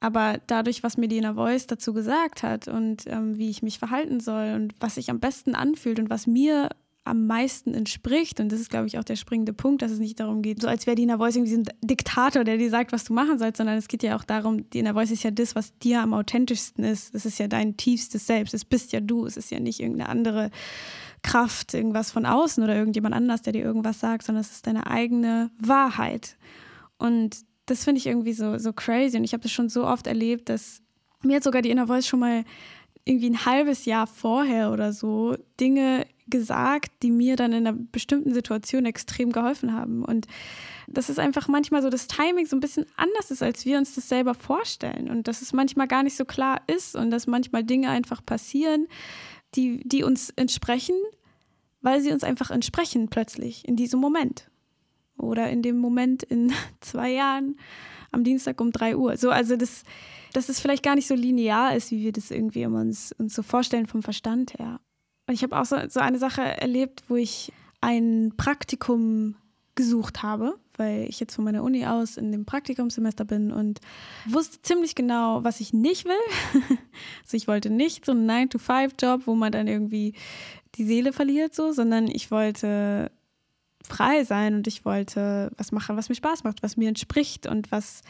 Aber 0.00 0.40
dadurch, 0.46 0.82
was 0.82 0.96
mir 0.96 1.08
die 1.08 1.18
Inner 1.18 1.34
Voice 1.34 1.66
dazu 1.66 1.92
gesagt 1.92 2.42
hat 2.42 2.68
und 2.68 3.04
ähm, 3.06 3.36
wie 3.36 3.50
ich 3.50 3.62
mich 3.62 3.78
verhalten 3.78 4.20
soll 4.20 4.54
und 4.54 4.74
was 4.80 4.94
sich 4.96 5.10
am 5.10 5.20
besten 5.20 5.54
anfühlt 5.54 5.98
und 5.98 6.10
was 6.10 6.26
mir 6.26 6.70
am 7.08 7.26
meisten 7.26 7.74
entspricht, 7.74 8.38
und 8.38 8.52
das 8.52 8.60
ist, 8.60 8.70
glaube 8.70 8.86
ich, 8.86 8.98
auch 8.98 9.04
der 9.04 9.16
springende 9.16 9.54
Punkt, 9.54 9.82
dass 9.82 9.90
es 9.90 9.98
nicht 9.98 10.20
darum 10.20 10.42
geht, 10.42 10.60
so 10.60 10.68
als 10.68 10.86
wäre 10.86 10.94
die 10.94 11.04
Inner 11.04 11.18
Voice 11.18 11.36
irgendwie 11.36 11.56
ein 11.56 11.64
Diktator, 11.82 12.44
der 12.44 12.58
dir 12.58 12.70
sagt, 12.70 12.92
was 12.92 13.04
du 13.04 13.14
machen 13.14 13.38
sollst, 13.38 13.56
sondern 13.56 13.78
es 13.78 13.88
geht 13.88 14.02
ja 14.02 14.14
auch 14.14 14.24
darum, 14.24 14.68
die 14.70 14.80
Inner 14.80 14.92
Voice 14.92 15.10
ist 15.10 15.22
ja 15.22 15.30
das, 15.30 15.54
was 15.54 15.76
dir 15.78 16.02
am 16.02 16.14
authentischsten 16.14 16.84
ist. 16.84 17.14
Es 17.14 17.24
ist 17.24 17.38
ja 17.38 17.48
dein 17.48 17.76
tiefstes 17.76 18.26
Selbst. 18.26 18.54
Es 18.54 18.64
bist 18.64 18.92
ja 18.92 19.00
du. 19.00 19.26
Es 19.26 19.36
ist 19.36 19.50
ja 19.50 19.58
nicht 19.58 19.80
irgendeine 19.80 20.10
andere 20.10 20.50
Kraft, 21.22 21.74
irgendwas 21.74 22.10
von 22.10 22.26
außen 22.26 22.62
oder 22.62 22.76
irgendjemand 22.76 23.14
anders, 23.14 23.42
der 23.42 23.52
dir 23.52 23.64
irgendwas 23.64 24.00
sagt, 24.00 24.24
sondern 24.24 24.42
es 24.42 24.52
ist 24.52 24.66
deine 24.66 24.86
eigene 24.86 25.50
Wahrheit. 25.58 26.36
Und 26.96 27.38
das 27.66 27.84
finde 27.84 27.98
ich 27.98 28.06
irgendwie 28.06 28.32
so, 28.32 28.58
so 28.58 28.72
crazy. 28.72 29.16
Und 29.16 29.24
ich 29.24 29.32
habe 29.32 29.42
das 29.42 29.52
schon 29.52 29.68
so 29.68 29.86
oft 29.86 30.06
erlebt, 30.06 30.48
dass 30.48 30.82
mir 31.22 31.36
hat 31.36 31.44
sogar 31.44 31.62
die 31.62 31.70
Inner 31.70 31.86
Voice 31.86 32.06
schon 32.06 32.20
mal 32.20 32.44
irgendwie 33.04 33.30
ein 33.30 33.46
halbes 33.46 33.84
Jahr 33.86 34.06
vorher 34.06 34.70
oder 34.70 34.92
so 34.92 35.36
Dinge 35.58 36.06
gesagt, 36.26 36.92
die 37.02 37.10
mir 37.10 37.36
dann 37.36 37.52
in 37.52 37.66
einer 37.66 37.76
bestimmten 37.76 38.34
Situation 38.34 38.84
extrem 38.84 39.32
geholfen 39.32 39.72
haben. 39.72 40.04
Und 40.04 40.26
das 40.86 41.08
ist 41.08 41.18
einfach 41.18 41.48
manchmal 41.48 41.82
so, 41.82 41.88
das 41.88 42.06
Timing 42.06 42.46
so 42.46 42.56
ein 42.56 42.60
bisschen 42.60 42.84
anders 42.96 43.30
ist, 43.30 43.42
als 43.42 43.64
wir 43.64 43.78
uns 43.78 43.94
das 43.94 44.08
selber 44.08 44.34
vorstellen. 44.34 45.08
Und 45.08 45.26
dass 45.26 45.40
es 45.40 45.54
manchmal 45.54 45.88
gar 45.88 46.02
nicht 46.02 46.16
so 46.16 46.26
klar 46.26 46.60
ist 46.66 46.96
und 46.96 47.10
dass 47.10 47.26
manchmal 47.26 47.64
Dinge 47.64 47.88
einfach 47.88 48.24
passieren, 48.24 48.88
die, 49.54 49.80
die 49.86 50.02
uns 50.02 50.30
entsprechen, 50.30 50.96
weil 51.80 52.00
sie 52.00 52.12
uns 52.12 52.24
einfach 52.24 52.50
entsprechen 52.50 53.08
plötzlich 53.08 53.66
in 53.66 53.76
diesem 53.76 54.00
Moment. 54.00 54.50
Oder 55.16 55.50
in 55.50 55.62
dem 55.62 55.78
Moment 55.78 56.22
in 56.22 56.52
zwei 56.80 57.10
Jahren 57.10 57.58
am 58.10 58.24
Dienstag 58.24 58.60
um 58.60 58.72
drei 58.72 58.96
Uhr. 58.96 59.16
So, 59.16 59.30
also 59.30 59.56
das, 59.56 59.82
dass 60.32 60.48
es 60.48 60.60
vielleicht 60.60 60.82
gar 60.82 60.94
nicht 60.94 61.06
so 61.06 61.14
linear 61.14 61.74
ist, 61.76 61.90
wie 61.90 62.02
wir 62.02 62.12
das 62.12 62.30
irgendwie 62.30 62.64
uns, 62.66 63.12
uns 63.12 63.34
so 63.34 63.42
vorstellen 63.42 63.86
vom 63.86 64.02
Verstand 64.02 64.54
her. 64.58 64.80
Und 65.26 65.34
ich 65.34 65.42
habe 65.42 65.58
auch 65.58 65.66
so, 65.66 65.76
so 65.88 66.00
eine 66.00 66.18
Sache 66.18 66.42
erlebt, 66.42 67.04
wo 67.08 67.16
ich 67.16 67.52
ein 67.80 68.32
Praktikum 68.36 69.36
gesucht 69.74 70.22
habe 70.22 70.58
weil 70.78 71.06
ich 71.08 71.20
jetzt 71.20 71.34
von 71.34 71.44
meiner 71.44 71.62
Uni 71.62 71.86
aus 71.86 72.16
in 72.16 72.32
dem 72.32 72.44
Praktikumssemester 72.44 73.24
bin 73.24 73.52
und 73.52 73.80
wusste 74.26 74.62
ziemlich 74.62 74.94
genau, 74.94 75.44
was 75.44 75.60
ich 75.60 75.72
nicht 75.72 76.04
will. 76.04 76.60
also 77.22 77.36
ich 77.36 77.48
wollte 77.48 77.70
nicht 77.70 78.04
so 78.04 78.12
einen 78.12 78.30
9-to-5-Job, 78.30 79.22
wo 79.26 79.34
man 79.34 79.52
dann 79.52 79.66
irgendwie 79.66 80.14
die 80.76 80.84
Seele 80.84 81.12
verliert, 81.12 81.54
so, 81.54 81.72
sondern 81.72 82.06
ich 82.06 82.30
wollte 82.30 83.10
frei 83.82 84.24
sein 84.24 84.54
und 84.54 84.66
ich 84.66 84.84
wollte 84.84 85.50
was 85.56 85.72
machen, 85.72 85.96
was 85.96 86.08
mir 86.08 86.14
Spaß 86.14 86.44
macht, 86.44 86.62
was 86.62 86.76
mir 86.76 86.88
entspricht 86.88 87.46
und 87.46 87.72
was 87.72 88.02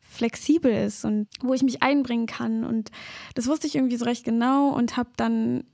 flexibel 0.00 0.72
ist 0.72 1.04
und 1.04 1.28
wo 1.42 1.52
ich 1.54 1.62
mich 1.62 1.82
einbringen 1.82 2.26
kann. 2.26 2.64
Und 2.64 2.90
das 3.34 3.46
wusste 3.46 3.66
ich 3.66 3.76
irgendwie 3.76 3.96
so 3.96 4.04
recht 4.04 4.24
genau 4.24 4.70
und 4.70 4.96
habe 4.96 5.10
dann 5.16 5.64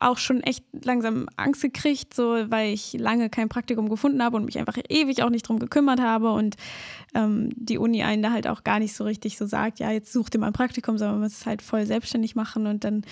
auch 0.00 0.16
schon 0.16 0.42
echt 0.42 0.64
langsam 0.84 1.28
Angst 1.36 1.60
gekriegt, 1.60 2.14
so 2.14 2.24
weil 2.50 2.72
ich 2.72 2.94
lange 2.94 3.28
kein 3.28 3.50
Praktikum 3.50 3.90
gefunden 3.90 4.22
habe 4.22 4.38
und 4.38 4.46
mich 4.46 4.58
einfach 4.58 4.78
ewig 4.88 5.22
auch 5.22 5.28
nicht 5.28 5.46
drum 5.46 5.58
gekümmert 5.58 6.00
habe 6.00 6.32
und 6.32 6.56
ähm, 7.14 7.50
die 7.54 7.76
Uni 7.76 8.02
einen 8.02 8.22
da 8.22 8.30
halt 8.30 8.48
auch 8.48 8.64
gar 8.64 8.78
nicht 8.78 8.94
so 8.94 9.04
richtig 9.04 9.36
so 9.36 9.44
sagt, 9.44 9.78
ja, 9.78 9.90
jetzt 9.90 10.12
such 10.12 10.30
dir 10.30 10.38
mal 10.38 10.46
ein 10.46 10.52
Praktikum, 10.54 10.96
sondern 10.96 11.16
man 11.16 11.24
muss 11.24 11.38
es 11.38 11.46
halt 11.46 11.60
voll 11.60 11.84
selbstständig 11.84 12.34
machen 12.34 12.66
und 12.66 12.82
dann 12.82 13.02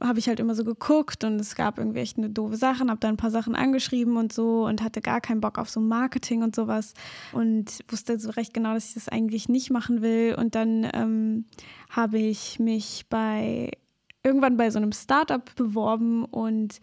habe 0.00 0.20
ich 0.20 0.28
halt 0.28 0.38
immer 0.38 0.54
so 0.54 0.64
geguckt 0.64 1.24
und 1.24 1.40
es 1.40 1.56
gab 1.56 1.78
irgendwie 1.78 2.00
echt 2.00 2.18
eine 2.18 2.30
doofe 2.30 2.56
Sachen, 2.56 2.88
habe 2.88 3.00
da 3.00 3.08
ein 3.08 3.16
paar 3.16 3.32
Sachen 3.32 3.56
angeschrieben 3.56 4.16
und 4.16 4.32
so 4.32 4.66
und 4.66 4.80
hatte 4.80 5.00
gar 5.00 5.20
keinen 5.20 5.40
Bock 5.40 5.58
auf 5.58 5.70
so 5.70 5.80
Marketing 5.80 6.44
und 6.44 6.54
sowas 6.54 6.94
und 7.32 7.80
wusste 7.88 8.20
so 8.20 8.30
recht 8.30 8.54
genau, 8.54 8.74
dass 8.74 8.88
ich 8.88 8.94
das 8.94 9.08
eigentlich 9.08 9.48
nicht 9.48 9.70
machen 9.70 10.02
will 10.02 10.36
und 10.38 10.54
dann 10.54 10.88
ähm, 10.92 11.46
habe 11.90 12.18
ich 12.18 12.60
mich 12.60 13.06
bei 13.10 13.72
irgendwann 14.22 14.56
bei 14.56 14.70
so 14.70 14.78
einem 14.78 14.92
Startup 14.92 15.44
beworben 15.56 16.24
und 16.24 16.80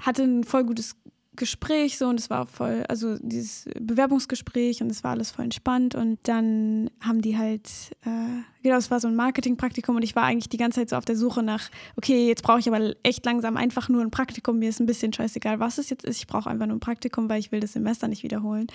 hatte 0.00 0.22
ein 0.22 0.44
voll 0.44 0.64
gutes 0.64 0.96
Gespräch 1.38 1.96
so 1.96 2.08
und 2.08 2.20
es 2.20 2.28
war 2.30 2.46
voll, 2.46 2.84
also 2.88 3.16
dieses 3.20 3.68
Bewerbungsgespräch 3.80 4.82
und 4.82 4.90
es 4.90 5.04
war 5.04 5.12
alles 5.12 5.30
voll 5.30 5.44
entspannt 5.44 5.94
und 5.94 6.18
dann 6.24 6.90
haben 7.00 7.22
die 7.22 7.38
halt, 7.38 7.70
äh, 8.04 8.42
genau, 8.62 8.76
es 8.76 8.90
war 8.90 9.00
so 9.00 9.08
ein 9.08 9.14
Marketingpraktikum 9.14 9.96
und 9.96 10.02
ich 10.02 10.16
war 10.16 10.24
eigentlich 10.24 10.48
die 10.48 10.56
ganze 10.56 10.80
Zeit 10.80 10.90
so 10.90 10.96
auf 10.96 11.04
der 11.04 11.16
Suche 11.16 11.42
nach, 11.42 11.70
okay, 11.96 12.26
jetzt 12.26 12.42
brauche 12.42 12.58
ich 12.58 12.68
aber 12.68 12.94
echt 13.04 13.24
langsam 13.24 13.56
einfach 13.56 13.88
nur 13.88 14.02
ein 14.02 14.10
Praktikum, 14.10 14.58
mir 14.58 14.68
ist 14.68 14.80
ein 14.80 14.86
bisschen 14.86 15.12
scheißegal, 15.12 15.60
was 15.60 15.78
es 15.78 15.88
jetzt 15.90 16.04
ist, 16.04 16.18
ich 16.18 16.26
brauche 16.26 16.50
einfach 16.50 16.66
nur 16.66 16.76
ein 16.76 16.80
Praktikum, 16.80 17.28
weil 17.28 17.38
ich 17.38 17.52
will 17.52 17.60
das 17.60 17.72
Semester 17.72 18.08
nicht 18.08 18.24
wiederholen. 18.24 18.66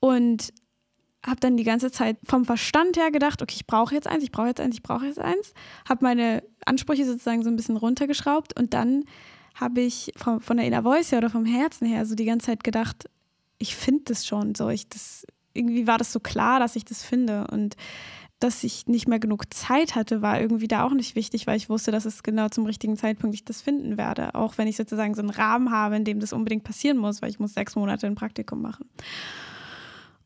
Und 0.00 0.52
habe 1.24 1.38
dann 1.38 1.56
die 1.56 1.64
ganze 1.64 1.92
Zeit 1.92 2.16
vom 2.24 2.44
Verstand 2.44 2.96
her 2.96 3.12
gedacht, 3.12 3.42
okay, 3.42 3.54
ich 3.54 3.66
brauche 3.66 3.94
jetzt 3.94 4.08
eins, 4.08 4.24
ich 4.24 4.32
brauche 4.32 4.48
jetzt 4.48 4.60
eins, 4.60 4.74
ich 4.74 4.82
brauche 4.82 5.06
jetzt 5.06 5.20
eins, 5.20 5.52
habe 5.88 6.04
meine 6.04 6.42
Ansprüche 6.66 7.04
sozusagen 7.04 7.42
so 7.42 7.50
ein 7.50 7.56
bisschen 7.56 7.76
runtergeschraubt 7.76 8.58
und 8.58 8.74
dann 8.74 9.04
habe 9.54 9.80
ich 9.80 10.12
von, 10.16 10.40
von 10.40 10.56
der 10.56 10.66
Inner 10.66 10.82
Voice 10.82 11.12
her 11.12 11.18
oder 11.18 11.30
vom 11.30 11.44
Herzen 11.44 11.86
her 11.86 12.06
so 12.06 12.14
die 12.14 12.24
ganze 12.24 12.46
Zeit 12.46 12.64
gedacht, 12.64 13.08
ich 13.58 13.76
finde 13.76 14.04
das 14.06 14.26
schon 14.26 14.54
so, 14.54 14.68
ich 14.68 14.88
das 14.88 15.26
irgendwie 15.54 15.86
war 15.86 15.98
das 15.98 16.12
so 16.12 16.20
klar, 16.20 16.60
dass 16.60 16.76
ich 16.76 16.84
das 16.84 17.02
finde 17.02 17.46
und 17.48 17.76
dass 18.42 18.64
ich 18.64 18.88
nicht 18.88 19.06
mehr 19.06 19.20
genug 19.20 19.54
Zeit 19.54 19.94
hatte, 19.94 20.20
war 20.20 20.40
irgendwie 20.40 20.66
da 20.66 20.84
auch 20.84 20.94
nicht 20.94 21.14
wichtig, 21.14 21.46
weil 21.46 21.56
ich 21.56 21.68
wusste, 21.68 21.92
dass 21.92 22.04
es 22.06 22.24
genau 22.24 22.48
zum 22.48 22.66
richtigen 22.66 22.96
Zeitpunkt 22.96 23.34
ich 23.34 23.44
das 23.44 23.62
finden 23.62 23.96
werde. 23.96 24.34
Auch 24.34 24.58
wenn 24.58 24.66
ich 24.66 24.76
sozusagen 24.76 25.14
so 25.14 25.22
einen 25.22 25.30
Rahmen 25.30 25.70
habe, 25.70 25.94
in 25.94 26.04
dem 26.04 26.18
das 26.18 26.32
unbedingt 26.32 26.64
passieren 26.64 26.98
muss, 26.98 27.22
weil 27.22 27.30
ich 27.30 27.38
muss 27.38 27.54
sechs 27.54 27.76
Monate 27.76 28.08
ein 28.08 28.16
Praktikum 28.16 28.60
machen. 28.60 28.88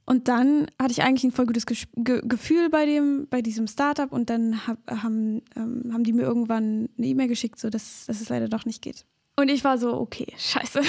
Und 0.06 0.28
dann 0.28 0.68
hatte 0.80 0.92
ich 0.92 1.02
eigentlich 1.02 1.24
ein 1.24 1.32
voll 1.32 1.46
gutes 1.46 1.66
Ge 1.66 1.76
Ge 1.96 2.22
Gefühl 2.24 2.70
bei, 2.70 2.86
dem, 2.86 3.26
bei 3.28 3.42
diesem 3.42 3.66
Startup 3.66 4.10
und 4.12 4.30
dann 4.30 4.66
hab, 4.66 4.78
haben, 4.88 5.42
ähm, 5.56 5.90
haben 5.92 6.04
die 6.04 6.12
mir 6.12 6.22
irgendwann 6.22 6.88
eine 6.96 7.06
E-Mail 7.08 7.26
geschickt, 7.26 7.58
so 7.58 7.70
dass, 7.70 8.06
dass 8.06 8.20
es 8.20 8.28
leider 8.28 8.48
doch 8.48 8.64
nicht 8.64 8.82
geht. 8.82 9.04
Und 9.34 9.50
ich 9.50 9.64
war 9.64 9.78
so, 9.78 9.94
okay, 9.94 10.32
scheiße. 10.38 10.80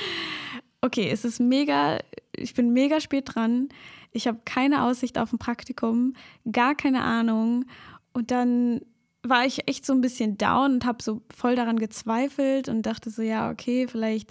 okay, 0.82 1.08
es 1.10 1.24
ist 1.24 1.40
mega, 1.40 1.98
ich 2.36 2.54
bin 2.54 2.72
mega 2.74 3.00
spät 3.00 3.34
dran. 3.34 3.70
Ich 4.12 4.28
habe 4.28 4.38
keine 4.44 4.84
Aussicht 4.84 5.18
auf 5.18 5.32
ein 5.32 5.38
Praktikum, 5.38 6.14
gar 6.52 6.74
keine 6.74 7.02
Ahnung. 7.02 7.64
Und 8.12 8.30
dann 8.30 8.82
war 9.28 9.44
ich 9.44 9.68
echt 9.68 9.86
so 9.86 9.92
ein 9.92 10.00
bisschen 10.00 10.38
down 10.38 10.74
und 10.74 10.84
habe 10.84 11.02
so 11.02 11.22
voll 11.34 11.56
daran 11.56 11.78
gezweifelt 11.78 12.68
und 12.68 12.82
dachte 12.82 13.10
so, 13.10 13.22
ja, 13.22 13.50
okay, 13.50 13.86
vielleicht 13.88 14.30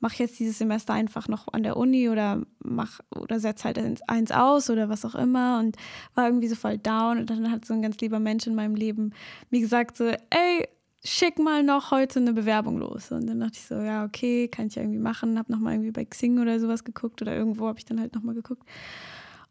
mache 0.00 0.22
jetzt 0.22 0.38
dieses 0.38 0.58
Semester 0.58 0.92
einfach 0.92 1.28
noch 1.28 1.48
an 1.52 1.62
der 1.62 1.76
Uni 1.76 2.10
oder 2.10 2.42
mach 2.62 3.00
oder 3.18 3.40
setz 3.40 3.64
halt 3.64 3.78
eins 4.06 4.32
aus 4.32 4.68
oder 4.68 4.90
was 4.90 5.04
auch 5.04 5.14
immer 5.14 5.58
und 5.58 5.76
war 6.14 6.26
irgendwie 6.26 6.48
so 6.48 6.56
voll 6.56 6.76
down 6.76 7.18
und 7.18 7.30
dann 7.30 7.50
hat 7.50 7.64
so 7.64 7.72
ein 7.72 7.80
ganz 7.80 7.98
lieber 7.98 8.18
Mensch 8.18 8.46
in 8.46 8.54
meinem 8.54 8.74
Leben 8.74 9.12
mir 9.50 9.60
gesagt 9.60 9.96
so, 9.96 10.04
ey, 10.04 10.68
schick 11.04 11.38
mal 11.38 11.62
noch 11.62 11.90
heute 11.90 12.18
eine 12.18 12.32
Bewerbung 12.32 12.78
los. 12.78 13.12
Und 13.12 13.26
dann 13.26 13.40
dachte 13.40 13.58
ich 13.58 13.66
so, 13.66 13.74
ja, 13.76 14.04
okay, 14.04 14.48
kann 14.48 14.66
ich 14.66 14.74
ja 14.74 14.82
irgendwie 14.82 15.00
machen. 15.00 15.38
Hab 15.38 15.50
nochmal 15.50 15.74
irgendwie 15.74 15.90
bei 15.90 16.04
Xing 16.04 16.38
oder 16.38 16.58
sowas 16.58 16.82
geguckt 16.82 17.20
oder 17.22 17.34
irgendwo 17.34 17.68
habe 17.68 17.78
ich 17.78 17.84
dann 17.84 18.00
halt 18.00 18.14
nochmal 18.14 18.34
geguckt. 18.34 18.62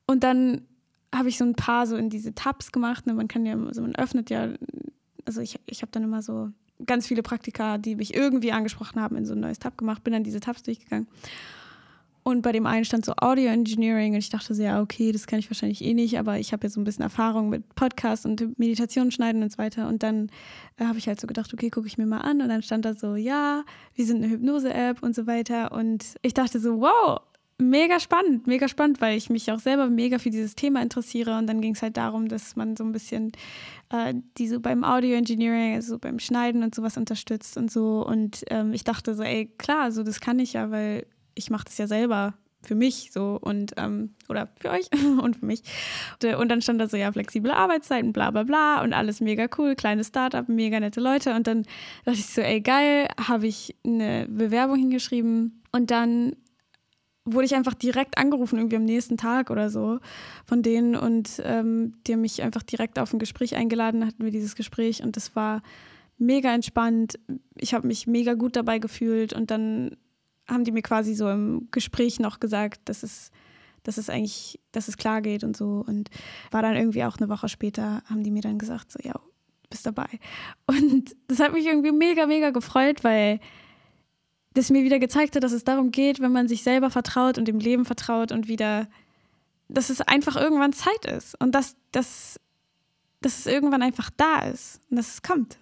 Und 0.08 0.24
dann 0.24 0.66
habe 1.14 1.30
ich 1.30 1.38
so 1.38 1.46
ein 1.46 1.56
paar 1.56 1.88
so 1.88 1.96
in 1.96 2.10
diese 2.10 2.34
Tabs 2.34 2.72
gemacht. 2.72 3.06
Ne? 3.06 3.14
Man 3.14 3.28
kann 3.28 3.46
ja, 3.46 3.56
also 3.56 3.82
man 3.82 3.96
öffnet 3.96 4.30
ja, 4.30 4.50
also 5.26 5.42
ich, 5.42 5.60
ich 5.66 5.82
habe 5.82 5.92
dann 5.92 6.04
immer 6.04 6.22
so 6.22 6.50
ganz 6.86 7.08
viele 7.08 7.24
Praktika, 7.24 7.78
die 7.78 7.96
mich 7.96 8.14
irgendwie 8.14 8.52
angesprochen 8.52 9.00
haben, 9.00 9.16
in 9.16 9.26
so 9.26 9.34
ein 9.34 9.40
neues 9.40 9.60
Tab 9.60 9.78
gemacht, 9.78 10.04
bin 10.04 10.14
dann 10.14 10.24
diese 10.24 10.40
Tabs 10.40 10.64
durchgegangen. 10.64 11.08
Und 12.24 12.42
bei 12.42 12.54
dem 12.54 12.66
einen 12.66 12.86
stand 12.86 13.04
so 13.04 13.14
Audio 13.18 13.50
Engineering 13.50 14.14
und 14.14 14.20
ich 14.20 14.30
dachte 14.30 14.56
so, 14.56 14.64
ja, 14.64 14.82
okay, 14.82 15.12
das 15.12 15.28
kann 15.28 15.40
ich 15.40 15.50
wahrscheinlich 15.50 15.84
eh 15.84 15.94
nicht, 15.94 16.18
aber 16.18 16.40
ich 16.40 16.54
habe 16.54 16.66
ja 16.66 16.70
so 16.70 16.80
ein 16.80 16.86
bisschen 16.86 17.04
Erfahrung 17.04 17.50
mit 17.50 17.76
Podcasts 17.76 18.26
und 18.26 18.58
Meditationen 18.58 19.12
schneiden 19.12 19.44
und 19.44 19.52
so 19.52 19.58
weiter. 19.58 19.90
Und 19.90 20.04
dann 20.04 20.30
äh, 20.78 20.86
habe 20.86 20.98
ich 20.98 21.08
halt 21.10 21.20
so 21.20 21.28
gedacht, 21.28 21.54
okay, 21.54 21.70
gucke 21.70 21.88
ich 21.88 21.98
mir 21.98 22.06
mal 22.06 22.20
an. 22.20 22.42
Und 22.42 22.48
dann 22.48 22.62
stand 22.62 22.86
da 22.86 22.94
so, 22.94 23.16
ja, 23.16 23.66
wir 23.94 24.06
sind 24.06 24.24
eine 24.24 24.32
Hypnose-App 24.32 25.04
und 25.04 25.14
so 25.14 25.28
weiter. 25.28 25.74
Und 25.74 26.16
ich 26.22 26.34
dachte 26.34 26.62
so, 26.62 26.80
wow, 26.80 27.20
mega 27.58 28.00
spannend, 28.00 28.48
mega 28.48 28.68
spannend, 28.68 29.02
weil 29.02 29.18
ich 29.18 29.30
mich 29.30 29.52
auch 29.52 29.60
selber 29.60 29.88
mega 29.88 30.20
für 30.20 30.30
dieses 30.30 30.56
Thema 30.56 30.82
interessiere. 30.82 31.38
Und 31.38 31.48
dann 31.48 31.62
ging 31.62 31.76
es 31.76 31.82
halt 31.82 31.98
darum, 31.98 32.28
dass 32.28 32.56
man 32.56 32.76
so 32.76 32.84
ein 32.84 32.92
bisschen 32.92 33.32
äh, 33.90 34.14
die 34.38 34.48
so 34.48 34.60
beim 34.60 34.84
Audio 34.84 35.16
Engineering, 35.16 35.76
also 35.76 36.00
beim 36.00 36.20
Schneiden 36.20 36.64
und 36.64 36.74
sowas 36.76 36.98
unterstützt 36.98 37.58
und 37.58 37.72
so. 37.72 38.06
Und 38.06 38.44
ähm, 38.50 38.74
ich 38.74 38.84
dachte 38.84 39.16
so, 39.16 39.24
ey, 39.24 39.52
klar, 39.58 39.92
so 39.92 40.04
das 40.04 40.20
kann 40.20 40.40
ich 40.40 40.54
ja, 40.54 40.72
weil 40.72 41.06
ich 41.36 41.50
mache 41.50 41.66
das 41.66 41.78
ja 41.78 41.88
selber 41.88 42.34
für 42.66 42.76
mich 42.76 43.12
so 43.12 43.38
und 43.42 43.74
ähm, 43.78 44.12
oder 44.30 44.48
für 44.60 44.70
euch 44.72 44.90
und 45.22 45.38
für 45.38 45.46
mich. 45.46 45.62
Und 46.38 46.50
dann 46.50 46.62
stand 46.62 46.80
da 46.80 46.88
so, 46.88 46.98
ja, 46.98 47.12
flexible 47.12 47.52
Arbeitszeiten, 47.52 48.14
bla 48.14 48.32
bla 48.32 48.44
bla 48.44 48.82
und 48.82 48.94
alles 48.94 49.22
mega 49.22 49.48
cool, 49.58 49.76
kleines 49.76 50.08
Startup, 50.08 50.48
mega 50.48 50.80
nette 50.80 51.02
Leute. 51.02 51.36
Und 51.36 51.48
dann 51.48 51.64
dachte 52.06 52.20
ich 52.20 52.26
so, 52.26 52.42
ey, 52.42 52.62
geil, 52.62 53.10
habe 53.28 53.48
ich 53.48 53.76
eine 53.86 54.28
Bewerbung 54.30 54.78
hingeschrieben 54.78 55.62
und 55.72 55.92
dann 55.92 56.36
wurde 57.26 57.46
ich 57.46 57.56
einfach 57.56 57.74
direkt 57.74 58.18
angerufen, 58.18 58.58
irgendwie 58.58 58.76
am 58.76 58.86
nächsten 58.86 59.18
Tag 59.18 59.50
oder 59.50 59.70
so 59.70 60.00
von 60.46 60.62
denen 60.62 60.96
und 60.96 61.42
ähm, 61.44 61.96
die 62.06 62.14
haben 62.14 62.22
mich 62.22 62.42
einfach 62.42 62.64
direkt 62.64 63.00
auf 63.00 63.14
ein 63.14 63.20
Gespräch 63.20 63.56
eingeladen, 63.56 64.06
hatten 64.06 64.24
wir 64.24 64.32
dieses 64.32 64.56
Gespräch 64.56 65.04
und 65.04 65.16
das 65.16 65.36
war 65.36 65.62
mega 66.18 66.54
entspannt. 66.54 67.20
Ich 67.56 67.74
habe 67.74 67.88
mich 67.88 68.08
mega 68.08 68.34
gut 68.34 68.56
dabei 68.56 68.80
gefühlt 68.80 69.34
und 69.34 69.52
dann 69.52 69.96
haben 70.48 70.66
die 70.66 70.72
mir 70.72 70.82
quasi 70.82 71.14
so 71.14 71.30
im 71.30 71.70
Gespräch 71.72 72.20
noch 72.20 72.40
gesagt, 72.40 72.82
dass 72.86 73.04
es, 73.04 73.32
dass 73.84 73.98
es 73.98 74.10
eigentlich, 74.10 74.60
dass 74.74 74.90
es 74.90 74.98
klar 74.98 75.22
geht 75.22 75.44
und 75.44 75.56
so 75.56 75.84
und 75.88 76.10
war 76.52 76.62
dann 76.62 76.76
irgendwie 76.76 77.06
auch 77.06 77.18
eine 77.18 77.30
Woche 77.30 77.48
später, 77.48 78.04
haben 78.10 78.24
die 78.24 78.32
mir 78.32 78.42
dann 78.42 78.60
gesagt, 78.60 78.92
so 78.92 79.00
ja, 79.02 79.14
bist 79.70 79.86
dabei. 79.86 80.08
Und 80.68 81.16
das 81.28 81.40
hat 81.40 81.54
mich 81.54 81.66
irgendwie 81.66 81.92
mega, 81.92 82.28
mega 82.28 82.50
gefreut, 82.50 83.04
weil 83.04 83.40
das 84.54 84.70
mir 84.70 84.84
wieder 84.84 85.00
gezeigt 85.00 85.36
hat, 85.36 85.44
dass 85.44 85.52
es 85.52 85.64
darum 85.64 85.92
geht, 85.92 86.20
wenn 86.20 86.32
man 86.32 86.48
sich 86.48 86.64
selber 86.64 86.90
vertraut 86.90 87.38
und 87.38 87.48
dem 87.48 87.60
Leben 87.60 87.86
vertraut 87.86 88.32
und 88.32 88.48
wieder, 88.48 88.88
dass 89.68 89.90
es 89.90 90.02
einfach 90.02 90.36
irgendwann 90.36 90.74
Zeit 90.74 91.06
ist 91.06 91.40
und 91.42 91.54
dass, 91.54 91.76
dass, 91.92 92.40
dass 93.22 93.40
es 93.40 93.46
irgendwann 93.46 93.82
einfach 93.82 94.10
da 94.16 94.40
ist 94.42 94.82
und 94.90 94.98
dass 94.98 95.14
es 95.14 95.22
kommt. 95.22 95.58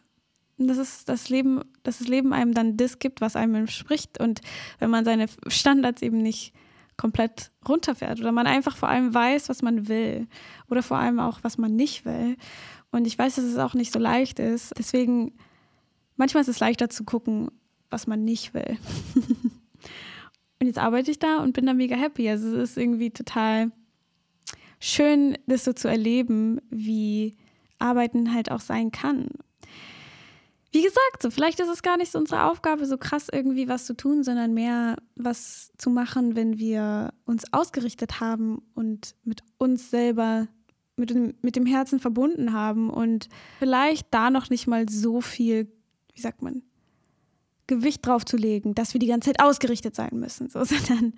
Und 0.58 0.68
dass 0.68 0.78
es 0.78 1.06
das 1.06 1.30
Leben, 1.30 1.62
dass 1.84 2.00
das 2.00 2.08
Leben 2.08 2.34
einem 2.34 2.54
dann 2.54 2.78
das 2.78 3.00
gibt, 3.00 3.22
was 3.22 3.36
einem 3.36 3.56
entspricht 3.56 4.20
und 4.20 4.42
wenn 4.80 4.90
man 4.90 5.06
seine 5.06 5.28
Standards 5.48 6.02
eben 6.02 6.18
nicht 6.18 6.54
komplett 6.98 7.52
runterfährt 7.68 8.20
oder 8.20 8.32
man 8.32 8.46
einfach 8.46 8.78
vor 8.78 8.90
allem 8.90 9.14
weiß, 9.14 9.50
was 9.50 9.64
man 9.64 9.88
will 9.88 10.28
oder 10.70 10.84
vor 10.84 10.98
allem 10.98 11.20
auch, 11.20 11.40
was 11.42 11.58
man 11.58 11.76
nicht 11.76 12.06
will. 12.06 12.38
Und 12.92 13.08
ich 13.08 13.18
weiß, 13.18 13.36
dass 13.36 13.46
es 13.46 13.58
auch 13.58 13.74
nicht 13.74 13.92
so 13.92 13.98
leicht 13.98 14.38
ist. 14.38 14.74
Deswegen, 14.78 15.34
manchmal 16.16 16.42
ist 16.42 16.50
es 16.50 16.60
leichter 16.60 16.90
zu 16.90 17.04
gucken, 17.04 17.50
was 17.92 18.08
man 18.08 18.24
nicht 18.24 18.54
will. 18.54 18.78
und 20.60 20.68
jetzt 20.68 20.80
arbeite 20.80 21.12
ich 21.12 21.20
da 21.20 21.38
und 21.38 21.54
bin 21.54 21.66
da 21.66 21.74
mega 21.74 21.96
happy. 21.96 22.30
Also 22.30 22.58
es 22.58 22.72
ist 22.72 22.78
irgendwie 22.78 23.12
total 23.12 23.72
schön, 24.80 25.38
das 25.46 25.64
so 25.64 25.74
zu 25.74 25.88
erleben, 25.88 26.60
wie 26.70 27.38
Arbeiten 27.80 28.34
halt 28.34 28.52
auch 28.52 28.60
sein 28.60 28.92
kann. 28.92 29.28
Wie 30.72 30.82
gesagt, 30.84 31.22
so 31.22 31.30
vielleicht 31.30 31.60
ist 31.60 31.68
es 31.68 31.82
gar 31.82 31.98
nicht 31.98 32.12
so 32.12 32.20
unsere 32.20 32.46
Aufgabe, 32.46 32.86
so 32.86 32.98
krass 32.98 33.28
irgendwie 33.32 33.68
was 33.68 33.86
zu 33.86 33.94
tun, 33.94 34.24
sondern 34.24 34.54
mehr 34.54 34.96
was 35.16 35.72
zu 35.78 35.90
machen, 35.90 36.36
wenn 36.36 36.58
wir 36.58 37.14
uns 37.26 37.52
ausgerichtet 37.52 38.22
haben 38.22 38.62
und 38.74 39.16
mit 39.24 39.44
uns 39.58 39.90
selber, 39.90 40.48
mit 40.96 41.10
dem, 41.10 41.34
mit 41.42 41.58
dem 41.58 41.66
Herzen 41.66 42.00
verbunden 42.00 42.54
haben 42.54 42.90
und 42.90 43.28
vielleicht 43.60 44.14
da 44.14 44.30
noch 44.30 44.50
nicht 44.50 44.66
mal 44.66 44.88
so 44.88 45.20
viel, 45.20 45.70
wie 46.14 46.22
sagt 46.22 46.42
man, 46.42 46.64
Gewicht 47.72 48.06
drauf 48.06 48.26
zu 48.26 48.36
legen, 48.36 48.76
dass 48.76 48.94
wir 48.94 49.00
die 49.00 49.08
ganze 49.08 49.32
Zeit 49.32 49.42
ausgerichtet 49.42 49.96
sein 49.96 50.12
müssen, 50.14 50.50
so, 50.50 50.64
sondern 50.66 51.14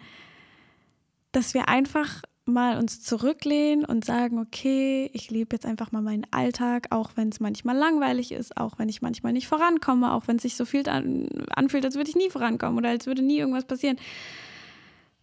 dass 1.31 1.55
wir 1.55 1.67
einfach 1.67 2.21
mal 2.45 2.77
uns 2.77 3.01
zurücklehnen 3.01 3.85
und 3.85 4.05
sagen, 4.05 4.37
okay, 4.37 5.09
ich 5.13 5.31
lebe 5.31 5.55
jetzt 5.55 5.65
einfach 5.65 5.91
mal 5.91 6.01
meinen 6.01 6.27
Alltag, 6.29 6.87
auch 6.91 7.11
wenn 7.15 7.29
es 7.29 7.39
manchmal 7.39 7.75
langweilig 7.75 8.31
ist, 8.31 8.55
auch 8.57 8.77
wenn 8.77 8.89
ich 8.89 9.01
manchmal 9.01 9.33
nicht 9.33 9.47
vorankomme, 9.47 10.11
auch 10.13 10.27
wenn 10.27 10.35
es 10.35 10.43
sich 10.43 10.55
so 10.55 10.65
viel 10.65 10.87
an, 10.89 11.27
anfühlt, 11.55 11.85
als 11.85 11.95
würde 11.95 12.09
ich 12.09 12.15
nie 12.15 12.29
vorankommen 12.29 12.77
oder 12.77 12.89
als 12.89 13.07
würde 13.07 13.23
nie 13.23 13.39
irgendwas 13.39 13.65
passieren. 13.65 13.97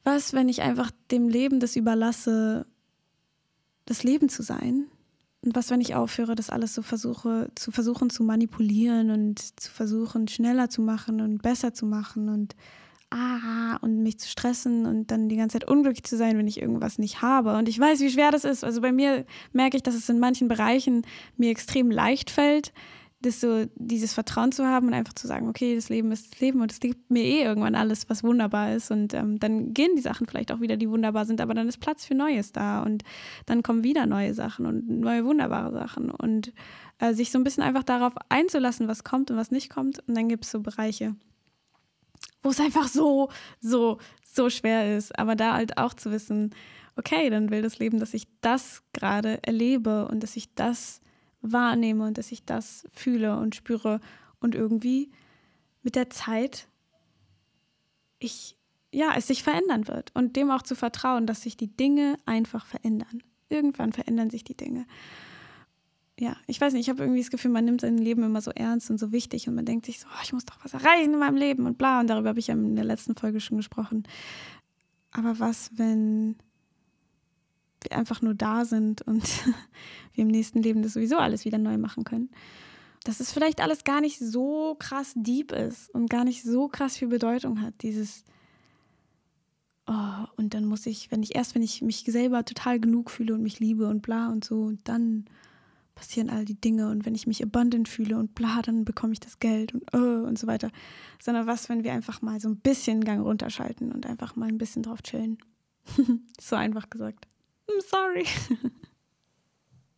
Was, 0.03 0.33
wenn 0.33 0.49
ich 0.49 0.63
einfach 0.63 0.91
dem 1.11 1.29
Leben 1.29 1.61
das 1.61 1.77
überlasse, 1.77 2.67
das 3.85 4.03
Leben 4.03 4.29
zu 4.31 4.43
sein? 4.43 4.87
Und 5.43 5.57
was, 5.57 5.71
wenn 5.71 5.81
ich 5.81 5.95
aufhöre, 5.95 6.35
das 6.35 6.51
alles 6.51 6.75
so 6.75 6.83
versuche, 6.83 7.51
zu 7.55 7.71
versuchen 7.71 8.11
zu 8.11 8.23
manipulieren 8.25 9.11
und 9.11 9.39
zu 9.61 9.71
versuchen, 9.71 10.29
schneller 10.29 10.69
zu 10.69 10.83
machen 10.83 11.21
und 11.21 11.41
besser 11.41 11.73
zu 11.73 11.87
machen 11.87 12.29
und 12.29 12.55
ah, 13.11 13.77
und 13.81 14.03
mich 14.03 14.19
zu 14.19 14.29
stressen 14.29 14.87
und 14.87 15.11
dann 15.11 15.29
die 15.29 15.37
ganze 15.37 15.59
Zeit 15.59 15.69
unglücklich 15.69 16.05
zu 16.05 16.17
sein, 16.17 16.39
wenn 16.39 16.47
ich 16.47 16.61
irgendwas 16.61 16.99
nicht 16.99 17.23
habe. 17.23 17.57
Und 17.57 17.69
ich 17.69 17.79
weiß, 17.79 18.01
wie 18.01 18.11
schwer 18.11 18.31
das 18.31 18.45
ist. 18.45 18.65
Also 18.65 18.81
bei 18.81 18.93
mir 18.93 19.25
merke 19.53 19.77
ich, 19.77 19.83
dass 19.83 19.95
es 19.95 20.09
in 20.09 20.19
manchen 20.19 20.49
Bereichen 20.49 21.03
mir 21.37 21.51
extrem 21.51 21.91
leicht 21.91 22.31
fällt, 22.31 22.73
das 23.23 23.41
so, 23.41 23.67
dieses 23.75 24.15
Vertrauen 24.15 24.51
zu 24.51 24.67
haben 24.67 24.89
und 24.89 24.95
einfach 24.95 25.13
zu 25.13 25.27
sagen, 25.27 25.49
okay, 25.49 25.75
das 25.75 25.91
Leben 25.91 26.11
ist 26.11 26.33
das 26.33 26.41
Leben 26.41 26.63
und 26.63 26.73
es 26.73 26.81
gibt 26.81 27.11
mir 27.11 27.23
eh 27.23 27.43
irgendwann 27.43 27.75
alles, 27.75 28.09
was 28.09 28.25
wunderbar 28.25 28.75
ist. 28.75 28.91
Und 28.91 29.13
ähm, 29.13 29.39
dann 29.39 29.75
gehen 29.75 29.95
die 29.95 30.03
Sachen 30.03 30.27
vielleicht 30.27 30.53
auch 30.53 30.61
wieder, 30.61 30.79
die 30.79 30.89
wunderbar 30.89 31.27
sind, 31.27 31.41
aber 31.43 31.53
dann 31.53 31.69
ist 31.69 31.79
Platz 31.79 32.07
für 32.07 32.15
Neues 32.15 32.53
da 32.53 32.83
und 32.83 33.05
dann 33.45 33.63
kommen 33.63 33.83
wieder 33.83 34.07
neue 34.07 34.33
Sachen 34.33 34.65
und 34.65 34.89
neue 34.89 35.25
wunderbare 35.27 35.71
Sachen. 35.73 36.11
Und 36.11 36.53
äh, 36.99 37.13
sich 37.13 37.31
so 37.31 37.39
ein 37.39 37.45
bisschen 37.45 37.63
einfach 37.63 37.85
darauf 37.85 38.15
einzulassen, 38.31 38.89
was 38.89 39.05
kommt 39.05 39.31
und 39.31 39.37
was 39.37 39.51
nicht 39.51 39.69
kommt. 39.69 40.01
Und 40.09 40.17
dann 40.17 40.29
gibt 40.29 40.45
es 40.47 40.51
so 40.51 40.61
Bereiche, 40.61 41.15
wo 42.43 42.49
es 42.49 42.61
einfach 42.61 42.89
so, 42.89 43.29
so, 43.61 43.99
so 44.25 44.49
schwer 44.49 44.97
ist. 44.97 45.19
Aber 45.19 45.37
da 45.37 45.55
halt 45.55 45.77
auch 45.77 45.93
zu 45.93 46.11
wissen, 46.11 46.55
okay, 46.97 47.29
dann 47.29 47.51
will 47.51 47.61
das 47.61 47.79
Leben, 47.79 48.01
dass 48.01 48.15
ich 48.15 48.29
das 48.41 48.83
gerade 48.95 49.43
erlebe 49.43 50.09
und 50.09 50.23
dass 50.23 50.37
ich 50.37 50.55
das 50.55 51.03
wahrnehme 51.43 52.07
und 52.07 52.19
dass 52.19 52.33
ich 52.33 52.45
das 52.45 52.87
fühle 52.93 53.37
und 53.37 53.55
spüre 53.55 54.01
und 54.41 54.55
irgendwie 54.55 55.11
mit 55.83 55.97
der 55.97 56.11
Zeit 56.11 56.69
ich 58.19 58.57
ja, 58.93 59.13
es 59.17 59.29
sich 59.29 59.45
verändern 59.45 59.87
wird 59.87 60.11
und 60.15 60.35
dem 60.35 60.51
auch 60.51 60.63
zu 60.63 60.75
vertrauen, 60.75 61.27
dass 61.27 61.43
sich 61.43 61.57
die 61.57 61.75
Dinge 61.75 62.17
einfach 62.27 62.67
verändern. 62.67 63.23
Irgendwann 63.49 63.93
verändern 63.93 64.31
sich 64.31 64.43
die 64.43 64.57
Dinge 64.57 64.85
ja, 66.21 66.37
ich 66.47 66.61
weiß 66.61 66.75
nicht, 66.75 66.83
ich 66.83 66.91
habe 66.91 67.03
irgendwie 67.03 67.23
das 67.23 67.31
Gefühl, 67.31 67.51
man 67.51 67.65
nimmt 67.65 67.81
sein 67.81 67.97
Leben 67.97 68.23
immer 68.23 68.43
so 68.43 68.51
ernst 68.51 68.91
und 68.91 68.99
so 68.99 69.11
wichtig 69.11 69.49
und 69.49 69.55
man 69.55 69.65
denkt 69.65 69.87
sich 69.87 70.01
so, 70.01 70.07
oh, 70.07 70.21
ich 70.23 70.35
muss 70.35 70.45
doch 70.45 70.59
was 70.63 70.75
erreichen 70.75 71.15
in 71.15 71.19
meinem 71.19 71.37
Leben 71.37 71.65
und 71.65 71.79
bla. 71.79 72.01
Und 72.01 72.09
darüber 72.09 72.29
habe 72.29 72.39
ich 72.39 72.49
ja 72.49 72.55
in 72.55 72.77
der 72.77 72.85
letzten 72.85 73.15
Folge 73.15 73.41
schon 73.41 73.57
gesprochen. 73.57 74.05
Aber 75.13 75.39
was, 75.39 75.71
wenn 75.79 76.37
wir 77.83 77.97
einfach 77.97 78.23
nur 78.23 78.35
da 78.35 78.65
sind 78.65 79.03
und 79.03 79.25
wir 80.15 80.23
im 80.23 80.29
nächsten 80.29 80.63
Leben 80.63 80.83
das 80.83 80.95
sowieso 80.95 81.17
alles 81.17 81.45
wieder 81.45 81.59
neu 81.59 81.79
machen 81.79 82.05
können? 82.05 82.31
Dass 83.05 83.21
es 83.21 83.33
vielleicht 83.33 83.61
alles 83.61 83.85
gar 83.85 84.01
nicht 84.01 84.19
so 84.19 84.77
krass 84.79 85.13
deep 85.15 85.53
ist 85.53 85.89
und 85.95 86.11
gar 86.11 86.25
nicht 86.25 86.43
so 86.43 86.69
krass 86.69 86.97
viel 86.97 87.09
Bedeutung 87.09 87.61
hat, 87.63 87.75
dieses 87.83 88.25
Oh, 89.87 90.27
und 90.37 90.55
dann 90.55 90.67
muss 90.67 90.87
ich, 90.87 91.11
wenn 91.11 91.25
ich 91.25 91.35
erst, 91.35 91.57
wenn 91.57 91.63
ich 91.63 91.83
mich 91.83 92.05
selber 92.07 92.45
total 92.45 92.79
genug 92.79 93.11
fühle 93.11 93.35
und 93.35 93.43
mich 93.43 93.59
liebe 93.59 93.89
und 93.89 94.03
bla 94.03 94.29
und 94.29 94.45
so, 94.45 94.63
und 94.63 94.89
dann 94.89 95.25
passieren 95.97 96.31
all 96.31 96.45
die 96.45 96.61
Dinge 96.61 96.89
und 96.89 97.05
wenn 97.05 97.17
ich 97.17 97.27
mich 97.27 97.43
abundant 97.43 97.89
fühle 97.89 98.17
und 98.17 98.35
bla, 98.35 98.63
dann 98.63 98.85
bekomme 98.85 99.13
ich 99.13 99.21
das 99.21 99.41
Geld 99.41 99.75
und 99.75 99.93
uh, 99.93 100.25
und 100.27 100.39
so 100.39 100.47
weiter. 100.47 100.71
Sondern 101.21 101.47
was, 101.47 101.69
wenn 101.69 101.83
wir 101.83 101.93
einfach 101.93 102.23
mal 102.23 102.41
so 102.41 102.49
ein 102.49 102.57
bisschen 102.57 103.03
Gang 103.05 103.21
runterschalten 103.23 103.91
und 103.91 104.07
einfach 104.07 104.37
mal 104.37 104.49
ein 104.49 104.59
bisschen 104.59 104.85
drauf 104.85 105.03
chillen. 105.03 105.39
so 106.41 106.55
einfach 106.55 106.89
gesagt. 106.89 107.27
I'm 107.71 107.83
sorry. 107.83 108.27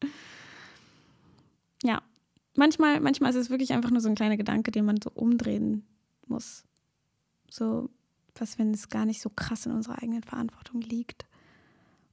ja, 1.82 2.02
manchmal, 2.54 3.00
manchmal 3.00 3.30
ist 3.30 3.36
es 3.36 3.50
wirklich 3.50 3.72
einfach 3.72 3.90
nur 3.90 4.00
so 4.00 4.08
ein 4.08 4.14
kleiner 4.14 4.36
Gedanke, 4.36 4.70
den 4.70 4.84
man 4.84 5.00
so 5.02 5.10
umdrehen 5.14 5.86
muss. 6.26 6.64
So, 7.50 7.90
was, 8.34 8.58
wenn 8.58 8.72
es 8.72 8.88
gar 8.88 9.04
nicht 9.04 9.20
so 9.20 9.30
krass 9.30 9.66
in 9.66 9.72
unserer 9.72 10.02
eigenen 10.02 10.22
Verantwortung 10.22 10.80
liegt. 10.80 11.26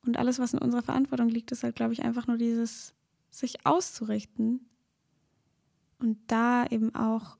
Und 0.05 0.17
alles, 0.17 0.39
was 0.39 0.53
in 0.53 0.59
unserer 0.59 0.81
Verantwortung 0.81 1.29
liegt, 1.29 1.51
ist 1.51 1.63
halt, 1.63 1.75
glaube 1.75 1.93
ich, 1.93 2.03
einfach 2.03 2.27
nur 2.27 2.37
dieses 2.37 2.93
sich 3.31 3.65
auszurichten 3.65 4.65
und 5.99 6.17
da 6.27 6.65
eben 6.65 6.95
auch 6.95 7.37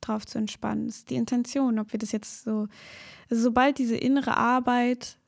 drauf 0.00 0.26
zu 0.26 0.38
entspannen. 0.38 0.86
Das 0.86 0.98
ist 0.98 1.10
die 1.10 1.14
Intention, 1.14 1.78
ob 1.78 1.92
wir 1.92 1.98
das 1.98 2.12
jetzt 2.12 2.44
so, 2.44 2.68
also 3.30 3.42
sobald 3.42 3.78
diese 3.78 3.96
innere 3.96 4.36
Arbeit 4.36 5.18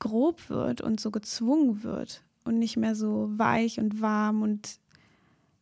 grob 0.00 0.50
wird 0.50 0.80
und 0.80 0.98
so 0.98 1.12
gezwungen 1.12 1.84
wird 1.84 2.24
und 2.44 2.58
nicht 2.58 2.76
mehr 2.76 2.96
so 2.96 3.30
weich 3.38 3.78
und 3.78 4.00
warm 4.00 4.42
und 4.42 4.80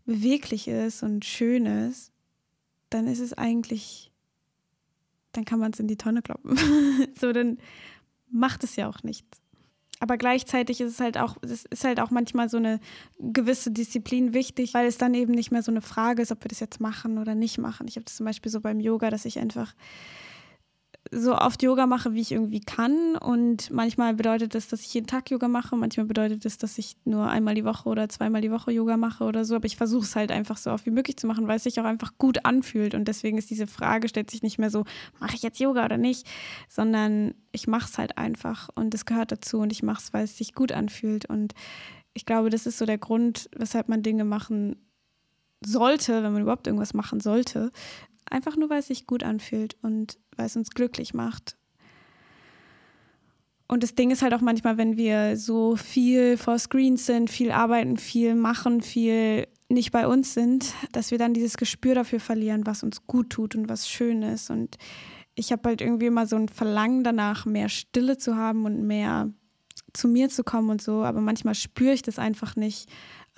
beweglich 0.07 0.67
ist 0.69 1.03
und 1.03 1.27
schön 1.27 1.67
ist, 1.67 2.11
dann 2.89 3.07
ist 3.07 3.21
es 3.21 3.35
eigentlich, 3.35 4.11
dann 5.33 5.45
kann 5.45 5.59
man 5.59 5.73
es 5.73 5.81
in 5.81 5.89
die 5.89 5.99
Tonne 5.99 6.23
kloppen. 6.23 6.59
so, 7.21 7.33
dann 7.33 7.59
macht 8.31 8.65
es 8.65 8.77
ja 8.77 8.89
auch 8.89 9.03
nichts 9.03 9.43
aber 10.01 10.17
gleichzeitig 10.17 10.81
ist 10.81 10.93
es 10.93 11.01
halt 11.01 11.19
auch, 11.19 11.37
es 11.43 11.65
ist 11.65 11.85
halt 11.85 12.01
auch 12.01 12.11
manchmal 12.11 12.49
so 12.49 12.57
eine 12.57 12.81
gewisse 13.19 13.71
Disziplin 13.71 14.33
wichtig, 14.33 14.75
weil 14.75 14.87
es 14.87 14.99
dann 14.99 15.15
eben 15.15 15.33
nicht 15.33 15.51
mehr 15.51 15.63
so 15.63 15.73
eine 15.73 15.83
Frage 15.83 16.23
ist, 16.23 16.31
ob 16.31 16.45
wir 16.45 16.49
das 16.49 16.61
jetzt 16.61 16.81
machen 16.81 17.19
oder 17.19 17.35
nicht 17.35 17.59
machen. 17.59 17.89
Ich 17.89 17.97
habe 17.97 18.05
das 18.05 18.17
zum 18.17 18.27
Beispiel 18.27 18.53
so 18.53 18.61
beim 18.61 18.81
Yoga, 18.81 19.11
dass 19.11 19.25
ich 19.25 19.39
einfach 19.39 19.75
so 21.11 21.37
oft 21.37 21.63
Yoga 21.63 21.87
mache, 21.87 22.15
wie 22.15 22.21
ich 22.21 22.33
irgendwie 22.33 22.61
kann. 22.61 23.17
Und 23.17 23.71
manchmal 23.71 24.15
bedeutet 24.15 24.55
das, 24.55 24.69
dass 24.69 24.83
ich 24.83 24.93
jeden 24.95 25.07
Tag 25.07 25.31
Yoga 25.31 25.49
mache. 25.49 25.77
Manchmal 25.77 26.07
bedeutet 26.07 26.45
das, 26.45 26.59
dass 26.59 26.79
ich 26.79 26.97
nur 27.05 27.29
einmal 27.29 27.55
die 27.55 27.65
Woche 27.65 27.89
oder 27.89 28.09
zweimal 28.09 28.41
die 28.41 28.51
Woche 28.51 28.73
Yoga 28.73 28.97
mache 28.97 29.25
oder 29.25 29.45
so. 29.45 29.57
Aber 29.57 29.67
ich 29.67 29.77
versuche 29.77 30.05
es 30.05 30.17
halt 30.17 30.31
einfach 30.31 30.57
so 30.57 30.71
oft 30.71 30.87
wie 30.87 30.91
möglich 30.91 31.17
zu 31.17 31.27
machen, 31.27 31.49
weil 31.49 31.57
es 31.57 31.65
sich 31.65 31.81
auch 31.81 31.85
einfach 31.85 32.13
gut 32.19 32.45
anfühlt. 32.45 32.95
Und 32.95 33.09
deswegen 33.09 33.39
ist 33.39 33.51
diese 33.51 33.67
Frage, 33.67 34.09
stellt 34.09 34.31
sich 34.31 34.43
nicht 34.43 34.59
mehr 34.59 34.71
so, 34.71 34.85
mache 35.21 35.35
ich 35.35 35.43
jetzt 35.43 35.61
Yoga 35.61 35.85
oder 35.85 35.99
nicht, 35.99 36.27
sondern 36.69 37.35
ich 37.53 37.67
mache 37.67 37.89
es 37.91 37.99
halt 37.99 38.19
einfach. 38.19 38.69
Und 38.75 38.95
es 38.95 39.07
gehört 39.07 39.33
dazu. 39.33 39.59
Und 39.59 39.73
ich 39.73 39.83
mache 39.83 40.03
es, 40.03 40.13
weil 40.13 40.25
es 40.25 40.37
sich 40.37 40.55
gut 40.55 40.73
anfühlt. 40.73 41.27
Und 41.27 41.55
ich 42.15 42.27
glaube, 42.27 42.51
das 42.51 42.67
ist 42.67 42.79
so 42.79 42.87
der 42.87 42.99
Grund, 42.99 43.49
weshalb 43.57 43.89
man 43.89 44.03
Dinge 44.03 44.25
machen 44.25 44.77
sollte, 45.65 46.23
wenn 46.23 46.33
man 46.33 46.43
überhaupt 46.43 46.67
irgendwas 46.67 46.95
machen 46.95 47.21
sollte, 47.21 47.71
Einfach 48.31 48.57
nur, 48.57 48.71
weil 48.71 48.81
es 48.81 48.89
sich 48.89 49.07
gut 49.07 49.23
anfühlt 49.23 49.77
und 49.83 50.19
weil 50.37 50.47
es 50.47 50.57
uns 50.57 50.71
glücklich 50.71 51.15
macht. 51.15 51.57
Und 53.69 53.83
das 53.83 53.95
Ding 53.95 54.11
ist 54.11 54.23
halt 54.23 54.33
auch 54.33 54.41
manchmal, 54.41 54.79
wenn 54.79 54.97
wir 54.97 55.37
so 55.37 55.77
viel 55.77 56.39
vor 56.39 56.59
Screens 56.59 57.05
sind, 57.05 57.29
viel 57.29 57.51
arbeiten, 57.51 57.99
viel 57.99 58.35
machen, 58.35 58.81
viel 58.81 59.47
nicht 59.69 59.93
bei 59.93 60.07
uns 60.07 60.33
sind, 60.33 60.73
dass 60.93 61.11
wir 61.11 61.19
dann 61.19 61.35
dieses 61.35 61.59
Gespür 61.59 61.95
dafür 61.95 62.21
verlieren, 62.21 62.65
was 62.65 62.83
uns 62.83 63.07
gut 63.07 63.29
tut 63.29 63.55
und 63.55 63.69
was 63.69 63.87
schön 63.87 64.23
ist. 64.23 64.51
Und 64.51 64.79
ich 65.35 65.53
habe 65.53 65.69
halt 65.69 65.83
irgendwie 65.83 66.07
immer 66.07 66.27
so 66.27 66.37
ein 66.37 66.49
Verlangen 66.49 67.05
danach, 67.05 67.45
mehr 67.45 67.69
Stille 67.69 68.17
zu 68.17 68.37
haben 68.37 68.65
und 68.65 68.87
mehr 68.87 69.31
zu 69.93 70.09
mir 70.09 70.31
zu 70.31 70.45
kommen 70.45 70.71
und 70.71 70.81
so. 70.81 71.05
Aber 71.05 71.21
manchmal 71.21 71.55
spüre 71.55 71.93
ich 71.93 72.03
das 72.03 72.19
einfach 72.19 72.57
nicht. 72.57 72.89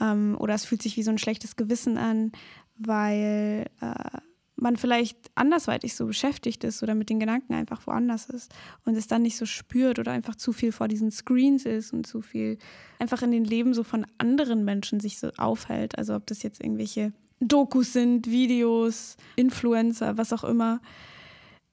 Ähm, 0.00 0.36
oder 0.38 0.54
es 0.54 0.64
fühlt 0.64 0.82
sich 0.82 0.96
wie 0.96 1.02
so 1.02 1.10
ein 1.10 1.18
schlechtes 1.18 1.56
Gewissen 1.56 1.98
an, 1.98 2.30
weil 2.76 3.66
äh, 3.80 4.18
man 4.60 4.76
vielleicht 4.76 5.16
andersweitig 5.34 5.94
so 5.94 6.06
beschäftigt 6.06 6.64
ist 6.64 6.82
oder 6.82 6.94
mit 6.94 7.10
den 7.10 7.20
Gedanken 7.20 7.54
einfach 7.54 7.86
woanders 7.86 8.28
ist 8.28 8.52
und 8.84 8.96
es 8.96 9.06
dann 9.06 9.22
nicht 9.22 9.36
so 9.36 9.46
spürt 9.46 9.98
oder 9.98 10.12
einfach 10.12 10.36
zu 10.36 10.52
viel 10.52 10.72
vor 10.72 10.88
diesen 10.88 11.10
Screens 11.10 11.64
ist 11.64 11.92
und 11.92 12.06
zu 12.06 12.20
viel 12.22 12.58
einfach 12.98 13.22
in 13.22 13.30
den 13.30 13.44
Leben 13.44 13.74
so 13.74 13.82
von 13.82 14.06
anderen 14.18 14.64
Menschen 14.64 15.00
sich 15.00 15.18
so 15.18 15.30
aufhält. 15.36 15.98
Also 15.98 16.14
ob 16.14 16.26
das 16.26 16.42
jetzt 16.42 16.62
irgendwelche 16.62 17.12
Dokus 17.40 17.92
sind, 17.92 18.30
Videos, 18.30 19.16
Influencer, 19.36 20.18
was 20.18 20.32
auch 20.32 20.44
immer. 20.44 20.80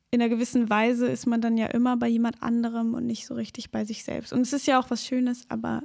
In 0.10 0.21
einer 0.21 0.30
gewissen 0.30 0.69
Weise 0.69 1.08
ist 1.08 1.28
man 1.28 1.41
dann 1.41 1.58
ja 1.58 1.67
immer 1.67 1.97
bei 1.97 2.08
jemand 2.08 2.41
anderem 2.41 2.93
und 2.93 3.06
nicht 3.06 3.28
so 3.28 3.34
richtig 3.34 3.71
bei 3.71 3.84
sich 3.84 4.04
selbst. 4.06 4.32
Und 4.32 4.41
es 4.41 4.54
ist 4.54 4.65
ja 4.65 4.80
auch 4.80 4.89
was 4.89 5.06
Schönes, 5.06 5.43
aber 5.50 5.82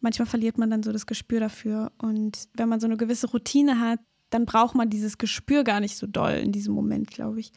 manchmal 0.00 0.26
verliert 0.26 0.58
man 0.58 0.70
dann 0.70 0.84
so 0.84 0.92
das 0.92 1.06
Gespür 1.06 1.40
dafür. 1.40 1.90
Und 1.98 2.48
wenn 2.54 2.68
man 2.68 2.78
so 2.78 2.86
eine 2.86 2.96
gewisse 2.96 3.28
Routine 3.28 3.80
hat, 3.80 3.98
dann 4.32 4.46
braucht 4.46 4.74
man 4.74 4.90
dieses 4.90 5.18
Gespür 5.18 5.64
gar 5.64 5.80
nicht 5.80 5.96
so 5.96 6.06
doll 6.06 6.32
in 6.32 6.52
diesem 6.52 6.74
Moment, 6.74 7.10
glaube 7.10 7.40
ich. 7.40 7.52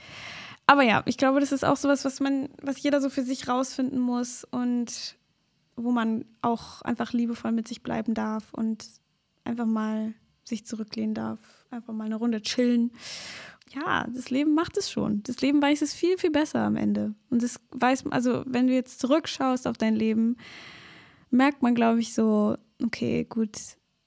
Aber 0.68 0.84
ja, 0.84 1.04
ich 1.06 1.18
glaube, 1.18 1.40
das 1.40 1.52
ist 1.52 1.64
auch 1.64 1.78
sowas, 1.78 2.06
was 2.06 2.20
man, 2.20 2.50
was 2.62 2.82
jeder 2.82 3.02
so 3.02 3.10
für 3.10 3.24
sich 3.24 3.48
rausfinden 3.48 4.00
muss 4.00 4.44
und 4.44 5.16
wo 5.76 5.92
man 5.92 6.26
auch 6.42 6.82
einfach 6.82 7.14
liebevoll 7.14 7.52
mit 7.52 7.68
sich 7.68 7.84
bleiben 7.84 8.14
darf 8.14 8.54
und 8.54 8.86
einfach 9.44 9.66
mal 9.66 10.14
sich 10.44 10.66
zurücklehnen 10.66 11.14
darf, 11.14 11.40
einfach 11.70 11.94
mal 11.94 12.06
eine 12.06 12.16
Runde 12.16 12.42
chillen. 12.42 12.92
Ja, 13.74 14.08
das 14.14 14.30
Leben 14.30 14.54
macht 14.54 14.78
es 14.78 14.92
schon. 14.92 15.24
Das 15.24 15.42
Leben 15.42 15.62
weiß 15.62 15.82
es 15.82 15.94
viel, 15.94 16.18
viel 16.18 16.32
besser 16.32 16.60
am 16.60 16.78
Ende. 16.78 17.14
Und 17.30 17.44
das 17.44 17.60
weiß, 17.72 18.06
also 18.12 18.44
wenn 18.46 18.68
du 18.68 18.74
jetzt 18.74 19.00
zurückschaust 19.00 19.68
auf 19.68 19.78
dein 19.78 19.96
Leben, 19.96 20.38
merkt 21.30 21.62
man, 21.62 21.76
glaube 21.76 22.00
ich, 22.00 22.14
so, 22.14 22.58
okay, 22.84 23.26
gut, 23.26 23.58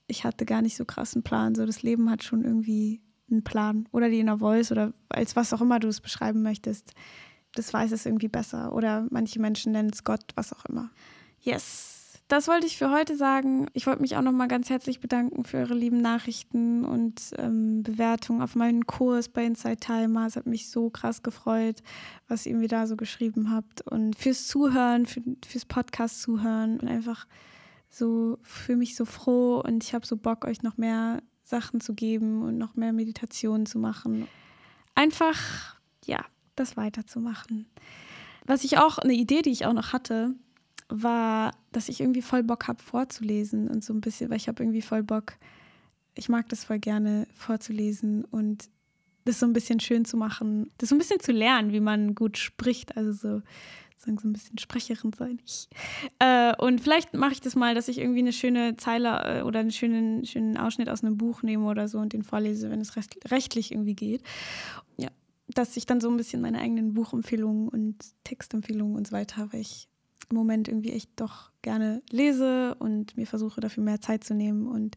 ich 0.08 0.24
hatte 0.24 0.44
gar 0.44 0.62
nicht 0.62 0.76
so 0.76 0.84
krassen 0.84 1.22
Plan. 1.22 1.54
So, 1.54 1.64
das 1.64 1.82
Leben 1.82 2.10
hat 2.10 2.24
schon 2.24 2.42
irgendwie 2.42 3.00
einen 3.30 3.44
Plan. 3.44 3.88
Oder 3.92 4.08
die 4.08 4.18
Inner 4.18 4.38
Voice 4.38 4.72
oder 4.72 4.92
als 5.08 5.36
was 5.36 5.52
auch 5.52 5.60
immer 5.60 5.78
du 5.78 5.88
es 5.88 6.00
beschreiben 6.00 6.42
möchtest. 6.42 6.94
das 7.54 7.72
weiß 7.72 7.92
es 7.92 8.06
irgendwie 8.06 8.28
besser. 8.28 8.72
Oder 8.72 9.06
manche 9.10 9.40
Menschen 9.40 9.72
nennen 9.72 9.90
es 9.92 10.04
Gott, 10.04 10.22
was 10.34 10.52
auch 10.52 10.64
immer. 10.66 10.90
Yes. 11.40 11.94
Das 12.28 12.46
wollte 12.46 12.66
ich 12.66 12.76
für 12.76 12.90
heute 12.90 13.16
sagen. 13.16 13.68
Ich 13.72 13.86
wollte 13.86 14.02
mich 14.02 14.16
auch 14.16 14.22
noch 14.22 14.32
mal 14.32 14.48
ganz 14.48 14.68
herzlich 14.68 15.00
bedanken 15.00 15.44
für 15.44 15.56
eure 15.56 15.72
lieben 15.72 16.02
Nachrichten 16.02 16.84
und 16.84 17.32
ähm, 17.38 17.82
Bewertungen 17.82 18.42
auf 18.42 18.54
meinen 18.54 18.86
Kurs 18.86 19.30
bei 19.30 19.46
Inside 19.46 19.78
Timer. 19.78 20.26
Es 20.26 20.36
hat 20.36 20.46
mich 20.46 20.68
so 20.68 20.90
krass 20.90 21.22
gefreut, 21.22 21.82
was 22.28 22.44
ihr 22.44 22.54
mir 22.54 22.68
da 22.68 22.86
so 22.86 22.96
geschrieben 22.96 23.50
habt. 23.50 23.80
Und 23.80 24.14
fürs 24.14 24.46
Zuhören, 24.46 25.06
für, 25.06 25.22
fürs 25.46 25.64
Podcast 25.64 26.20
zuhören 26.20 26.78
und 26.78 26.88
einfach 26.88 27.26
so 27.88 28.38
für 28.42 28.76
mich 28.76 28.96
so 28.96 29.04
froh 29.04 29.60
und 29.60 29.84
ich 29.84 29.94
habe 29.94 30.06
so 30.06 30.16
Bock, 30.16 30.44
euch 30.44 30.62
noch 30.62 30.76
mehr 30.76 31.22
Sachen 31.44 31.80
zu 31.80 31.94
geben 31.94 32.42
und 32.42 32.58
noch 32.58 32.76
mehr 32.76 32.92
Meditationen 32.92 33.66
zu 33.66 33.78
machen. 33.78 34.28
Einfach, 34.94 35.76
ja, 36.04 36.24
das 36.56 36.76
weiterzumachen. 36.76 37.66
Was 38.46 38.64
ich 38.64 38.78
auch, 38.78 38.98
eine 38.98 39.14
Idee, 39.14 39.42
die 39.42 39.50
ich 39.50 39.66
auch 39.66 39.72
noch 39.72 39.92
hatte, 39.92 40.34
war, 40.88 41.54
dass 41.72 41.88
ich 41.88 42.00
irgendwie 42.00 42.22
voll 42.22 42.42
Bock 42.42 42.68
habe 42.68 42.82
vorzulesen 42.82 43.68
und 43.68 43.84
so 43.84 43.92
ein 43.92 44.00
bisschen, 44.00 44.30
weil 44.30 44.38
ich 44.38 44.48
habe 44.48 44.62
irgendwie 44.62 44.82
voll 44.82 45.02
Bock, 45.02 45.34
ich 46.14 46.28
mag 46.28 46.48
das 46.48 46.64
voll 46.64 46.78
gerne 46.78 47.26
vorzulesen 47.34 48.24
und 48.24 48.68
das 49.24 49.40
so 49.40 49.46
ein 49.46 49.52
bisschen 49.52 49.80
schön 49.80 50.04
zu 50.04 50.16
machen, 50.16 50.70
das 50.78 50.88
so 50.88 50.94
ein 50.94 50.98
bisschen 50.98 51.20
zu 51.20 51.32
lernen, 51.32 51.72
wie 51.72 51.80
man 51.80 52.14
gut 52.14 52.38
spricht, 52.38 52.96
also 52.96 53.12
so 53.12 53.42
sagen 53.98 54.18
so 54.18 54.28
ein 54.28 54.32
bisschen 54.32 54.58
Sprecherin 54.58 55.12
sein. 55.12 55.40
Ich. 55.44 55.68
Äh, 56.18 56.54
und 56.56 56.80
vielleicht 56.80 57.14
mache 57.14 57.32
ich 57.32 57.40
das 57.40 57.56
mal, 57.56 57.74
dass 57.74 57.88
ich 57.88 57.98
irgendwie 57.98 58.20
eine 58.20 58.32
schöne 58.32 58.76
Zeile 58.76 59.40
äh, 59.40 59.42
oder 59.42 59.60
einen 59.60 59.72
schönen, 59.72 60.24
schönen 60.24 60.56
Ausschnitt 60.56 60.88
aus 60.88 61.02
einem 61.02 61.16
Buch 61.16 61.42
nehme 61.42 61.66
oder 61.66 61.88
so 61.88 61.98
und 61.98 62.12
den 62.12 62.22
vorlese, 62.22 62.70
wenn 62.70 62.80
es 62.80 62.96
rechtlich 62.96 63.72
irgendwie 63.72 63.94
geht. 63.94 64.22
Ja, 64.96 65.08
dass 65.48 65.76
ich 65.76 65.86
dann 65.86 66.00
so 66.00 66.08
ein 66.10 66.16
bisschen 66.16 66.40
meine 66.40 66.60
eigenen 66.60 66.94
Buchempfehlungen 66.94 67.68
und 67.68 67.96
Textempfehlungen 68.24 68.96
und 68.96 69.06
so 69.06 69.12
weiter 69.12 69.36
habe, 69.36 69.54
weil 69.54 69.60
ich 69.60 69.88
im 70.30 70.36
Moment 70.36 70.68
irgendwie 70.68 70.92
echt 70.92 71.10
doch 71.16 71.50
gerne 71.62 72.02
lese 72.10 72.74
und 72.78 73.16
mir 73.16 73.26
versuche 73.26 73.60
dafür 73.60 73.82
mehr 73.82 74.00
Zeit 74.00 74.24
zu 74.24 74.34
nehmen 74.34 74.66
und 74.66 74.96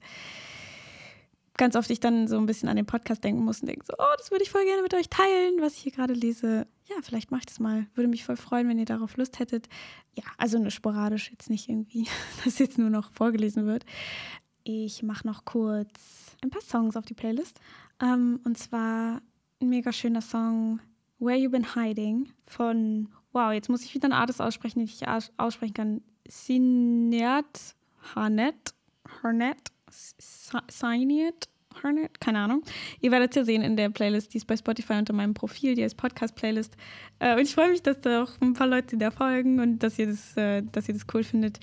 ganz 1.57 1.75
oft 1.75 1.89
ich 1.89 1.99
dann 1.99 2.27
so 2.27 2.37
ein 2.37 2.45
bisschen 2.45 2.69
an 2.69 2.75
den 2.75 2.85
Podcast 2.85 3.23
denken 3.23 3.43
muss 3.43 3.61
und 3.61 3.67
denke 3.67 3.85
so, 3.85 3.93
oh, 3.97 4.13
das 4.17 4.31
würde 4.31 4.43
ich 4.43 4.49
voll 4.49 4.63
gerne 4.65 4.81
mit 4.81 4.93
euch 4.93 5.09
teilen, 5.09 5.61
was 5.61 5.75
ich 5.75 5.83
hier 5.83 5.91
gerade 5.91 6.13
lese. 6.13 6.67
Ja, 6.91 7.01
vielleicht 7.01 7.31
mache 7.31 7.41
ich 7.41 7.45
das 7.45 7.59
mal. 7.59 7.87
Würde 7.93 8.09
mich 8.09 8.25
voll 8.25 8.35
freuen, 8.35 8.67
wenn 8.67 8.77
ihr 8.77 8.85
darauf 8.85 9.15
Lust 9.15 9.39
hättet. 9.39 9.69
Ja, 10.13 10.23
also 10.37 10.59
nur 10.59 10.71
sporadisch, 10.71 11.31
jetzt 11.31 11.49
nicht 11.49 11.69
irgendwie, 11.69 12.07
dass 12.43 12.59
jetzt 12.59 12.77
nur 12.77 12.89
noch 12.89 13.11
vorgelesen 13.11 13.65
wird. 13.65 13.85
Ich 14.63 15.01
mache 15.01 15.25
noch 15.25 15.45
kurz 15.45 16.35
ein 16.43 16.49
paar 16.49 16.61
Songs 16.61 16.97
auf 16.97 17.05
die 17.05 17.13
Playlist. 17.13 17.59
Ähm, 18.01 18.41
und 18.43 18.57
zwar 18.57 19.21
ein 19.61 19.69
mega 19.69 19.93
schöner 19.93 20.21
Song, 20.21 20.79
Where 21.19 21.37
You 21.37 21.49
Been 21.49 21.75
Hiding 21.75 22.29
von 22.45 23.07
Wow, 23.31 23.53
jetzt 23.53 23.69
muss 23.69 23.83
ich 23.85 23.93
wieder 23.93 24.05
eine 24.05 24.17
Artist 24.17 24.41
aussprechen, 24.41 24.79
die 24.79 24.85
ich 24.85 25.07
aussprechen 25.37 25.73
kann. 25.73 26.01
Sinead 26.27 27.75
Harnett. 28.15 28.73
Harnett. 29.23 29.71
Sinead 29.89 31.47
Harnett. 31.83 32.19
Keine 32.19 32.39
Ahnung. 32.39 32.63
Ihr 32.99 33.11
werdet 33.11 33.31
es 33.31 33.35
ja 33.35 33.43
sehen 33.43 33.61
in 33.61 33.75
der 33.75 33.89
Playlist, 33.89 34.33
die 34.33 34.37
ist 34.37 34.45
bei 34.45 34.57
Spotify 34.57 34.93
unter 34.93 35.13
meinem 35.13 35.33
Profil, 35.33 35.75
die 35.75 35.83
heißt 35.83 35.97
Podcast-Playlist. 35.97 36.75
Äh, 37.19 37.35
und 37.35 37.41
ich 37.41 37.53
freue 37.53 37.69
mich, 37.69 37.81
dass 37.81 37.99
da 38.01 38.23
auch 38.23 38.31
ein 38.41 38.53
paar 38.53 38.67
Leute 38.67 38.97
da 38.97 39.11
folgen 39.11 39.59
und 39.59 39.79
dass 39.79 39.97
ihr 39.99 40.07
das, 40.07 40.35
äh, 40.37 40.63
dass 40.71 40.87
ihr 40.87 40.93
das 40.93 41.05
cool 41.13 41.23
findet. 41.23 41.59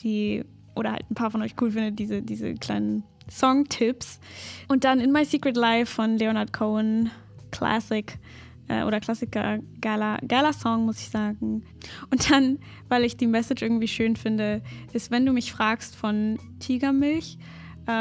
Die, 0.00 0.44
oder 0.74 0.92
halt 0.92 1.10
ein 1.10 1.14
paar 1.14 1.30
von 1.30 1.42
euch 1.42 1.54
cool 1.60 1.70
findet, 1.70 1.98
diese, 1.98 2.22
diese 2.22 2.54
kleinen 2.54 3.04
Song-Tipps. 3.30 4.20
Und 4.68 4.84
dann 4.84 5.00
In 5.00 5.12
My 5.12 5.24
Secret 5.24 5.56
Life 5.56 5.92
von 5.92 6.18
Leonard 6.18 6.52
Cohen. 6.52 7.10
Classic 7.52 8.18
äh, 8.66 8.82
oder 8.82 8.98
Klassiker, 8.98 9.60
Gala, 9.80 10.18
Gala-Song, 10.26 10.86
muss 10.86 11.00
ich 11.00 11.08
sagen. 11.08 11.62
Und 12.10 12.30
dann, 12.30 12.58
weil 12.88 13.04
ich 13.04 13.16
die 13.16 13.28
Message 13.28 13.62
irgendwie 13.62 13.86
schön 13.86 14.16
finde, 14.16 14.62
ist, 14.92 15.12
wenn 15.12 15.24
du 15.24 15.32
mich 15.32 15.52
fragst 15.52 15.94
von 15.94 16.38
Tigermilch, 16.58 17.38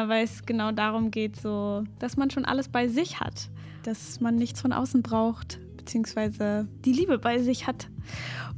weil 0.08 0.24
es 0.24 0.46
genau 0.46 0.72
darum 0.72 1.12
geht, 1.12 1.36
so, 1.36 1.84
dass 2.00 2.18
man 2.18 2.30
schon 2.30 2.46
alles 2.46 2.70
bei 2.70 2.88
sich 2.88 3.20
hat, 3.20 3.50
dass 3.84 4.20
man 4.20 4.36
nichts 4.36 4.62
von 4.62 4.74
außen 4.74 5.02
braucht, 5.02 5.60
beziehungsweise 5.78 6.68
die 6.86 6.94
Liebe 6.94 7.18
bei 7.18 7.40
sich 7.40 7.68
hat. 7.68 7.88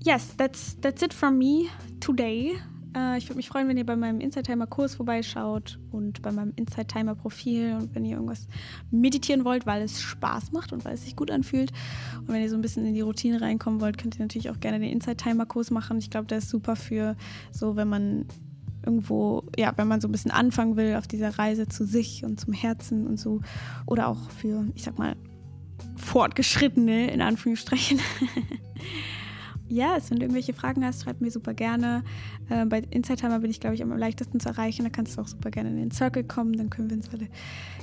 Yes, 0.03 0.35
that's, 0.37 0.79
that's 0.81 1.01
it 1.01 1.13
from 1.13 1.37
me 1.37 1.65
today. 1.99 2.57
Äh, 2.95 3.17
ich 3.17 3.25
würde 3.25 3.37
mich 3.37 3.47
freuen, 3.47 3.67
wenn 3.67 3.77
ihr 3.77 3.85
bei 3.85 3.95
meinem 3.95 4.19
Inside 4.19 4.43
Timer 4.43 4.67
Kurs 4.67 4.95
vorbeischaut 4.95 5.79
und 5.91 6.21
bei 6.21 6.31
meinem 6.31 6.53
Inside 6.55 6.87
Timer 6.87 7.15
Profil 7.15 7.77
und 7.79 7.95
wenn 7.95 8.05
ihr 8.05 8.15
irgendwas 8.15 8.47
meditieren 8.91 9.45
wollt, 9.45 9.65
weil 9.65 9.81
es 9.81 10.01
Spaß 10.01 10.51
macht 10.51 10.73
und 10.73 10.85
weil 10.85 10.93
es 10.93 11.03
sich 11.03 11.15
gut 11.15 11.31
anfühlt. 11.31 11.71
Und 12.19 12.29
wenn 12.29 12.41
ihr 12.41 12.49
so 12.49 12.55
ein 12.55 12.61
bisschen 12.61 12.85
in 12.85 12.93
die 12.93 13.01
Routine 13.01 13.41
reinkommen 13.41 13.81
wollt, 13.81 13.97
könnt 13.97 14.15
ihr 14.15 14.21
natürlich 14.21 14.49
auch 14.49 14.59
gerne 14.59 14.79
den 14.79 14.91
Inside 14.91 15.17
Timer 15.17 15.45
Kurs 15.45 15.71
machen. 15.71 15.97
Ich 15.97 16.09
glaube, 16.09 16.27
der 16.27 16.39
ist 16.39 16.49
super 16.49 16.75
für 16.75 17.15
so, 17.51 17.75
wenn 17.75 17.87
man 17.87 18.25
irgendwo, 18.85 19.43
ja, 19.57 19.73
wenn 19.77 19.87
man 19.87 20.01
so 20.01 20.07
ein 20.07 20.11
bisschen 20.11 20.31
anfangen 20.31 20.75
will 20.75 20.95
auf 20.95 21.07
dieser 21.07 21.37
Reise 21.37 21.67
zu 21.67 21.85
sich 21.85 22.23
und 22.23 22.39
zum 22.39 22.53
Herzen 22.53 23.07
und 23.07 23.19
so. 23.19 23.41
Oder 23.85 24.07
auch 24.07 24.29
für, 24.31 24.65
ich 24.75 24.83
sag 24.83 24.97
mal, 24.97 25.15
Fortgeschrittene, 25.95 27.11
in 27.11 27.21
Anführungsstrichen. 27.21 27.99
ja, 29.69 29.97
wenn 30.09 30.17
du 30.17 30.23
irgendwelche 30.23 30.53
Fragen 30.53 30.85
hast, 30.85 31.03
schreib 31.03 31.21
mir 31.21 31.31
super 31.31 31.53
gerne. 31.53 32.03
Äh, 32.49 32.65
bei 32.65 32.79
Insightimer 32.89 33.39
bin 33.39 33.49
ich, 33.49 33.59
glaube 33.59 33.75
ich, 33.75 33.83
am 33.83 33.95
leichtesten 33.97 34.39
zu 34.39 34.49
erreichen. 34.49 34.83
Da 34.83 34.89
kannst 34.89 35.17
du 35.17 35.21
auch 35.21 35.27
super 35.27 35.49
gerne 35.49 35.69
in 35.69 35.77
den 35.77 35.91
Circle 35.91 36.23
kommen. 36.23 36.53
Dann 36.53 36.69
können 36.69 36.89
wir 36.89 36.97
uns 36.97 37.09
alle 37.09 37.27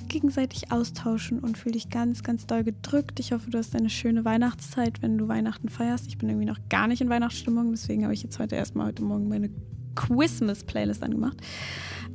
gegenseitig 0.09 0.71
austauschen 0.73 1.39
und 1.39 1.57
fühle 1.57 1.75
dich 1.75 1.89
ganz, 1.89 2.23
ganz 2.23 2.47
doll 2.47 2.65
gedrückt. 2.65 3.21
Ich 3.21 3.33
hoffe, 3.33 3.51
du 3.51 3.59
hast 3.59 3.75
eine 3.75 3.91
schöne 3.91 4.25
Weihnachtszeit, 4.25 5.03
wenn 5.03 5.17
du 5.17 5.29
Weihnachten 5.29 5.69
feierst. 5.69 6.07
Ich 6.09 6.19
bin 6.19 6.29
irgendwie 6.29 6.47
noch 6.47 6.59
gar 6.69 6.89
nicht 6.89 7.01
in 7.01 7.09
Weihnachtsstimmung, 7.09 7.71
deswegen 7.71 8.05
habe 8.05 8.13
ich 8.13 8.23
jetzt 8.23 8.39
heute 8.39 8.57
erstmal 8.57 8.89
heute 8.89 9.03
Morgen 9.03 9.29
meine 9.29 9.51
Christmas-Playlist 9.95 11.03
angemacht. 11.03 11.39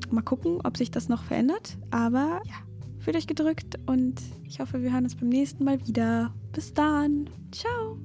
Mal 0.10 0.22
gucken, 0.22 0.60
ob 0.64 0.78
sich 0.78 0.92
das 0.92 1.10
noch 1.10 1.24
verändert. 1.24 1.78
Aber 1.92 2.42
ja, 2.46 2.56
fühlt 3.00 3.16
euch 3.16 3.28
gedrückt 3.28 3.78
und 3.86 4.22
ich 4.44 4.60
hoffe, 4.60 4.82
wir 4.82 4.92
hören 4.92 5.04
uns 5.04 5.16
beim 5.16 5.30
nächsten 5.30 5.64
Mal 5.64 5.86
wieder. 5.88 6.34
Bis 6.52 6.74
dann. 6.74 7.30
Ciao. 7.52 7.98